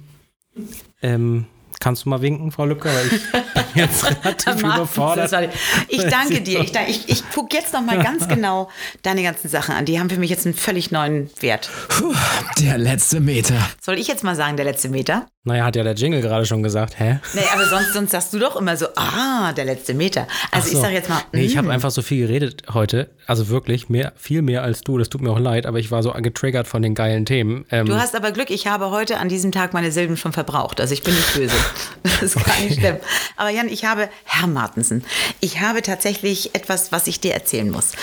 [1.02, 1.46] Ähm,
[1.80, 2.90] kannst du mal winken, Frau Lübcker?
[2.94, 3.22] Weil ich
[3.76, 5.50] jetzt relativ überfordert.
[5.88, 6.62] Ich danke dir.
[6.62, 8.70] Ich, ich, ich gucke jetzt noch mal ganz genau
[9.02, 9.86] deine ganzen Sachen an.
[9.86, 11.70] Die haben für mich jetzt einen völlig neuen Wert.
[11.90, 12.14] Puh,
[12.60, 13.56] der letzte Meter.
[13.82, 15.28] Soll ich jetzt mal sagen, der letzte Meter?
[15.44, 17.20] Naja, hat ja der Jingle gerade schon gesagt, hä?
[17.34, 20.28] Nee, aber sonst, sonst sagst du doch immer so, ah, der letzte Meter.
[20.52, 20.82] Also Ach ich so.
[20.82, 23.10] sag jetzt mal, Nee, ich mm, habe einfach so viel geredet heute.
[23.26, 25.00] Also wirklich, mehr, viel mehr als du.
[25.00, 27.66] Das tut mir auch leid, aber ich war so getriggert von den geilen Themen.
[27.72, 30.80] Ähm, du hast aber Glück, ich habe heute an diesem Tag meine Silben schon verbraucht.
[30.80, 31.56] Also ich bin nicht böse.
[32.04, 32.98] Das ist gar nicht schlimm.
[33.36, 35.04] Aber Jan, ich habe, Herr Martensen,
[35.40, 37.94] ich habe tatsächlich etwas, was ich dir erzählen muss.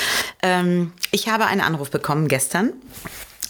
[0.43, 2.73] Ähm, ich habe einen Anruf bekommen gestern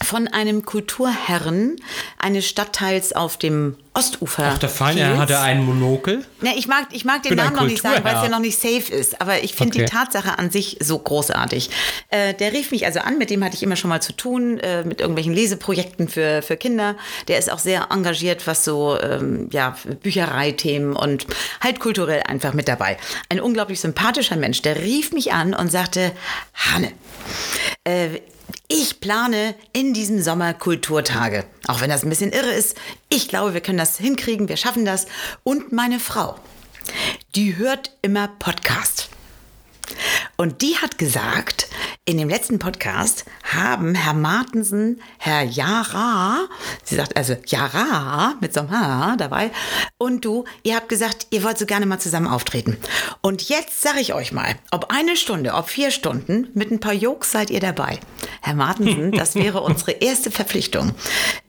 [0.03, 1.77] von einem Kulturherren
[2.19, 4.53] eines Stadtteils auf dem Ostufer.
[4.55, 6.25] Ach, der Feine, er hatte einen Monokel.
[6.41, 8.59] Ne, ich mag, ich mag den Namen noch nicht sagen, weil es ja noch nicht
[8.61, 9.21] safe ist.
[9.21, 9.85] Aber ich finde Okay.
[9.87, 11.71] die Tatsache an sich so großartig.
[12.11, 14.59] Äh, der rief mich also an, mit dem hatte ich immer schon mal zu tun,
[14.61, 16.95] äh, mit irgendwelchen Leseprojekten für, für Kinder.
[17.27, 21.27] Der ist auch sehr engagiert, was so ähm, ja, Büchereithemen und
[21.61, 22.99] halt kulturell einfach mit dabei.
[23.31, 24.63] Ein unglaublich sympathischer Mensch.
[24.63, 26.13] Der rief mich an und sagte,
[26.55, 26.93] Hanne,
[27.85, 28.21] äh,
[28.69, 31.45] ich plane in diesem Sommer Kulturtage.
[31.67, 32.77] Auch wenn das ein bisschen irre ist.
[33.09, 35.07] Ich glaube, wir können das hinkriegen, wir schaffen das.
[35.43, 36.37] Und meine Frau,
[37.35, 39.09] die hört immer Podcast.
[40.37, 41.69] Und die hat gesagt,
[42.09, 46.39] in dem letzten Podcast haben Herr Martensen, Herr Jara,
[46.83, 49.51] sie sagt also Jara mit so einem H dabei,
[49.99, 52.79] und du, ihr habt gesagt, ihr wollt so gerne mal zusammen auftreten.
[53.21, 56.95] Und jetzt sage ich euch mal, ob eine Stunde, ob vier Stunden, mit ein paar
[56.95, 57.99] Jokes seid ihr dabei.
[58.41, 60.93] Herr Martensen, das wäre unsere erste Verpflichtung.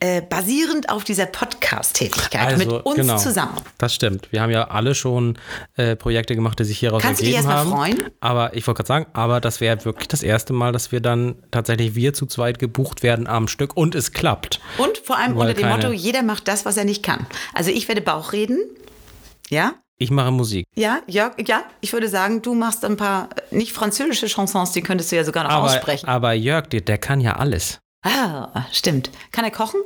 [0.02, 3.56] Äh, basierend auf dieser Podcast-Tätigkeit mit uns genau, zusammen.
[3.78, 4.30] Das stimmt.
[4.34, 5.38] Wir haben ja alle schon
[5.78, 7.96] äh, Projekte gemacht, die sich hieraus Kannst du dich ergeben erst mal haben.
[7.96, 8.12] freuen?
[8.20, 11.36] Aber ich wollte gerade sagen, aber das wäre wirklich das erste Mal, dass wir dann
[11.52, 14.60] tatsächlich wir zu zweit gebucht werden am Stück und es klappt.
[14.78, 17.26] Und vor allem Weil unter dem Motto, jeder macht das, was er nicht kann.
[17.54, 18.60] Also ich werde Bauch reden.
[19.50, 19.74] Ja?
[19.98, 20.66] Ich mache Musik.
[20.76, 21.64] Ja, ja, ja.
[21.82, 25.24] Ich würde sagen, du machst ein paar äh, nicht französische Chansons, die könntest du ja
[25.26, 26.08] sogar noch Aber, aussprechen.
[26.08, 27.80] aber Jörg, der, der kann ja alles.
[28.04, 29.12] Ah, stimmt.
[29.32, 29.82] Kann er kochen?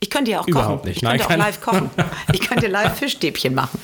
[0.00, 0.88] Ich könnte ja auch Überhaupt kochen.
[0.88, 0.96] nicht.
[0.96, 1.90] Ich Nein, könnte auch live kochen.
[2.32, 3.78] Ich könnte live Fischstäbchen machen.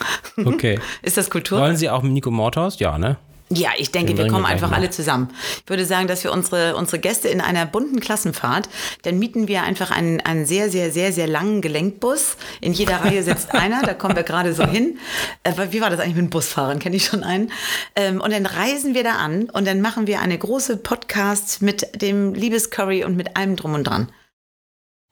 [0.45, 0.81] Okay.
[1.03, 1.61] Ist das Kultur?
[1.61, 2.79] Wollen Sie auch mit Nico Mordhaus?
[2.81, 3.19] Ja, ne?
[3.51, 5.29] Ja, ich denke, Den wir kommen einfach alle zusammen.
[5.65, 8.69] Ich würde sagen, dass wir unsere, unsere Gäste in einer bunten Klassenfahrt,
[9.03, 12.37] dann mieten wir einfach einen, einen sehr, sehr, sehr, sehr langen Gelenkbus.
[12.61, 14.99] In jeder Reihe sitzt einer, da kommen wir gerade so hin.
[15.45, 16.79] Äh, wie war das eigentlich mit den Busfahrern?
[16.79, 17.51] Kenne ich schon einen.
[17.97, 22.03] Ähm, und dann reisen wir da an und dann machen wir eine große Podcast mit
[22.03, 24.13] dem Liebescurry und mit allem drum und dran.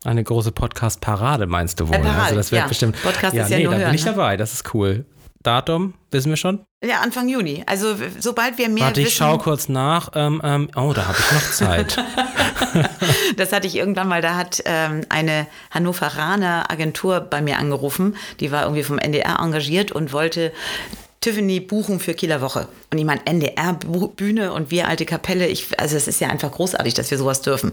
[0.05, 1.97] Eine große Podcast-Parade meinst du wohl?
[1.97, 2.69] Äh, Parade, also das wird ja.
[2.69, 3.03] bestimmt.
[3.03, 4.11] Podcast ist ja nee, nur da hören, bin ich ne?
[4.11, 4.37] dabei.
[4.37, 5.07] Das ist cool.
[5.43, 6.65] Datum wissen wir schon.
[6.85, 7.63] Ja, Anfang Juni.
[7.67, 10.11] Also sobald wir mehr Warte, ich wissen, schaue kurz nach.
[10.15, 12.05] Ähm, ähm, oh, da habe ich noch Zeit.
[13.37, 18.53] Das hatte ich irgendwann mal, da hat ähm, eine Hannoveraner Agentur bei mir angerufen, die
[18.53, 20.53] war irgendwie vom NDR engagiert und wollte
[21.21, 22.69] Tiffany buchen für Kieler Woche.
[22.93, 26.95] Und ich meine, NDR-Bühne und wir alte Kapelle, ich, also es ist ja einfach großartig,
[26.95, 27.73] dass wir sowas dürfen.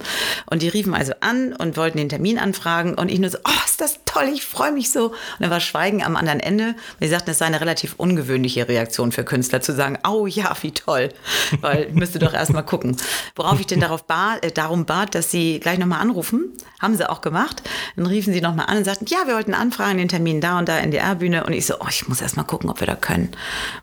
[0.49, 3.65] Und die riefen also an und wollten den Termin anfragen und ich nur so, oh,
[3.65, 5.07] ist das toll, ich freue mich so.
[5.07, 6.75] Und dann war Schweigen am anderen Ende.
[6.99, 10.71] Wir sagten, es sei eine relativ ungewöhnliche Reaktion für Künstler zu sagen, oh ja, wie
[10.71, 11.09] toll,
[11.61, 12.97] weil müsste doch erst mal gucken.
[13.35, 17.09] Worauf ich denn darauf bat, äh, darum bat, dass sie gleich nochmal anrufen, haben sie
[17.09, 17.63] auch gemacht.
[17.95, 20.69] Dann riefen sie nochmal an und sagten, ja, wir wollten anfragen, den Termin da und
[20.69, 22.87] da in der bühne Und ich so, oh, ich muss erst mal gucken, ob wir
[22.87, 23.31] da können.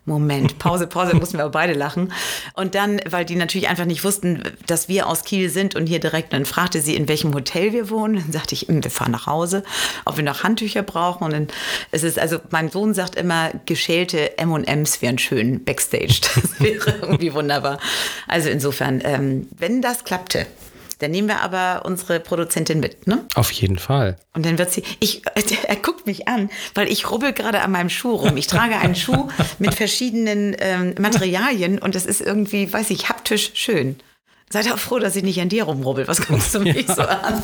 [0.05, 2.13] Moment, Pause, Pause, mussten wir aber beide lachen.
[2.53, 5.99] Und dann, weil die natürlich einfach nicht wussten, dass wir aus Kiel sind und hier
[5.99, 8.15] direkt, dann fragte sie, in welchem Hotel wir wohnen.
[8.15, 9.63] Dann sagte ich, "Hm, wir fahren nach Hause,
[10.05, 11.23] ob wir noch Handtücher brauchen.
[11.25, 11.47] Und dann
[11.91, 16.21] ist es, also mein Sohn sagt immer, geschälte M&Ms wären schön backstage.
[16.41, 17.79] Das wäre irgendwie wunderbar.
[18.27, 20.47] Also insofern, ähm, wenn das klappte,
[21.01, 23.25] dann nehmen wir aber unsere Produzentin mit, ne?
[23.35, 24.17] Auf jeden Fall.
[24.33, 25.23] Und dann wird sie, ich,
[25.67, 28.37] er guckt mich an, weil ich rubbel gerade an meinem Schuh rum.
[28.37, 29.27] Ich trage einen Schuh
[29.59, 33.97] mit verschiedenen ähm, Materialien und das ist irgendwie, weiß ich, haptisch schön.
[34.51, 36.07] Seid auch froh, dass ich nicht an dir rumrubbel.
[36.07, 37.41] Was guckst du mich so an?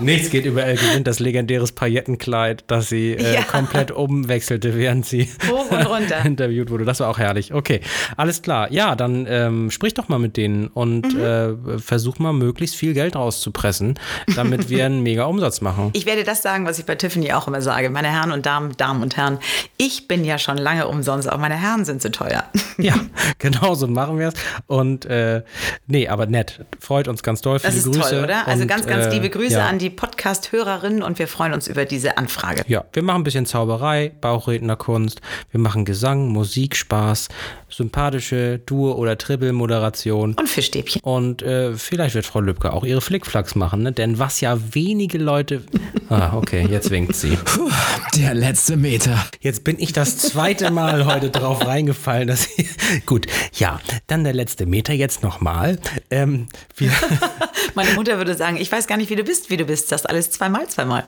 [0.00, 3.42] Nichts geht über El Gewinn, das legendäres Paillettenkleid, das sie äh, Ja.
[3.42, 6.18] komplett umwechselte, während sie Hoch und runter.
[6.24, 6.84] interviewt wurde.
[6.84, 7.52] Das war auch herrlich.
[7.54, 7.80] Okay,
[8.16, 8.70] alles klar.
[8.72, 11.20] Ja, dann ähm, sprich doch mal mit denen und Mhm.
[11.20, 13.98] äh, versuch mal möglichst viel Geld rauszupressen,
[14.36, 15.90] damit wir einen mega Umsatz machen.
[15.94, 17.90] Ich werde das sagen, was ich bei Tiffany auch immer sage.
[17.90, 19.38] Meine Herren und Damen, Damen und Herren,
[19.78, 22.44] ich bin ja schon lange umsonst, aber meine Herren sind so teuer.
[22.78, 22.94] Ja,
[23.38, 24.34] genau so machen wir es.
[24.66, 25.42] Und äh,
[25.86, 26.41] nee, aber nett.
[26.80, 27.58] Freut uns ganz doll.
[27.58, 28.10] Das Viele ist Grüße.
[28.16, 28.46] toll, oder?
[28.48, 29.68] Also Und, ganz, ganz äh, liebe Grüße ja.
[29.68, 32.62] an die Podcast-Hörerinnen und wir freuen uns über diese Anfrage.
[32.66, 37.28] Ja, wir machen ein bisschen Zauberei, Bauchrednerkunst, wir machen Gesang, Musik, Spaß,
[37.68, 40.34] sympathische Duo- oder Triple-Moderation.
[40.34, 41.00] Und Fischstäbchen.
[41.02, 43.92] Und äh, vielleicht wird Frau Lübcke auch ihre Flickflacks machen, ne?
[43.92, 45.62] Denn was ja wenige Leute.
[46.08, 47.36] Ah, okay, jetzt winkt sie.
[47.42, 47.70] Puh,
[48.16, 49.24] der letzte Meter.
[49.40, 52.68] Jetzt bin ich das zweite Mal heute drauf reingefallen, dass ich,
[53.06, 55.78] Gut, ja, dann der letzte Meter jetzt nochmal.
[56.10, 56.31] Ähm,
[56.76, 56.92] wir,
[57.74, 59.92] Meine Mutter würde sagen, ich weiß gar nicht, wie du bist, wie du bist.
[59.92, 61.06] Das alles zweimal, zweimal.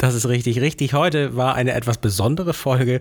[0.00, 0.94] Das ist richtig, richtig.
[0.94, 3.00] Heute war eine etwas besondere Folge.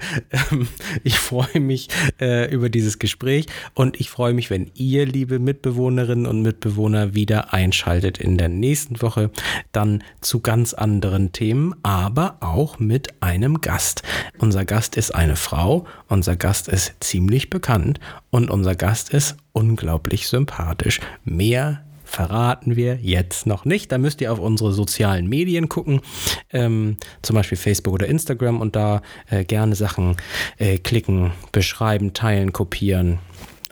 [0.51, 0.67] Ähm,
[1.03, 1.87] Ich freue mich
[2.19, 7.53] äh, über dieses Gespräch und ich freue mich, wenn ihr, liebe Mitbewohnerinnen und Mitbewohner, wieder
[7.53, 9.31] einschaltet in der nächsten Woche.
[9.71, 14.03] Dann zu ganz anderen Themen, aber auch mit einem Gast.
[14.39, 20.27] Unser Gast ist eine Frau, unser Gast ist ziemlich bekannt und unser Gast ist unglaublich
[20.27, 20.99] sympathisch.
[21.23, 23.91] Mehr verraten wir jetzt noch nicht.
[23.91, 26.01] Da müsst ihr auf unsere sozialen Medien gucken,
[26.51, 30.17] ähm, zum Beispiel Facebook oder Instagram und da äh, gerne Sachen
[30.57, 33.19] äh, klicken, beschreiben, teilen, kopieren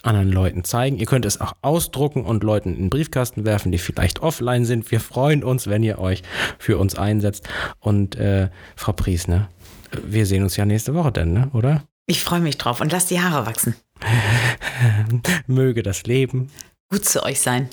[0.04, 0.98] anderen Leuten zeigen.
[0.98, 4.90] Ihr könnt es auch ausdrucken und Leuten in den Briefkasten werfen, die vielleicht offline sind.
[4.90, 6.24] Wir freuen uns, wenn ihr euch
[6.60, 7.50] für uns einsetzt.
[7.80, 9.50] Und äh, Frau Pries, ne?
[10.06, 11.50] Wir sehen uns ja nächste Woche dann, ne?
[11.54, 11.84] oder?
[12.06, 13.76] Ich freue mich drauf und lasst die Haare wachsen.
[15.48, 16.50] Möge das Leben
[16.90, 17.70] Gut zu euch sein.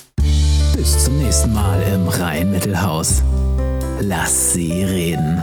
[0.77, 3.23] Bis zum nächsten Mal im Rhein-Mittelhaus.
[4.01, 5.43] Lass sie reden.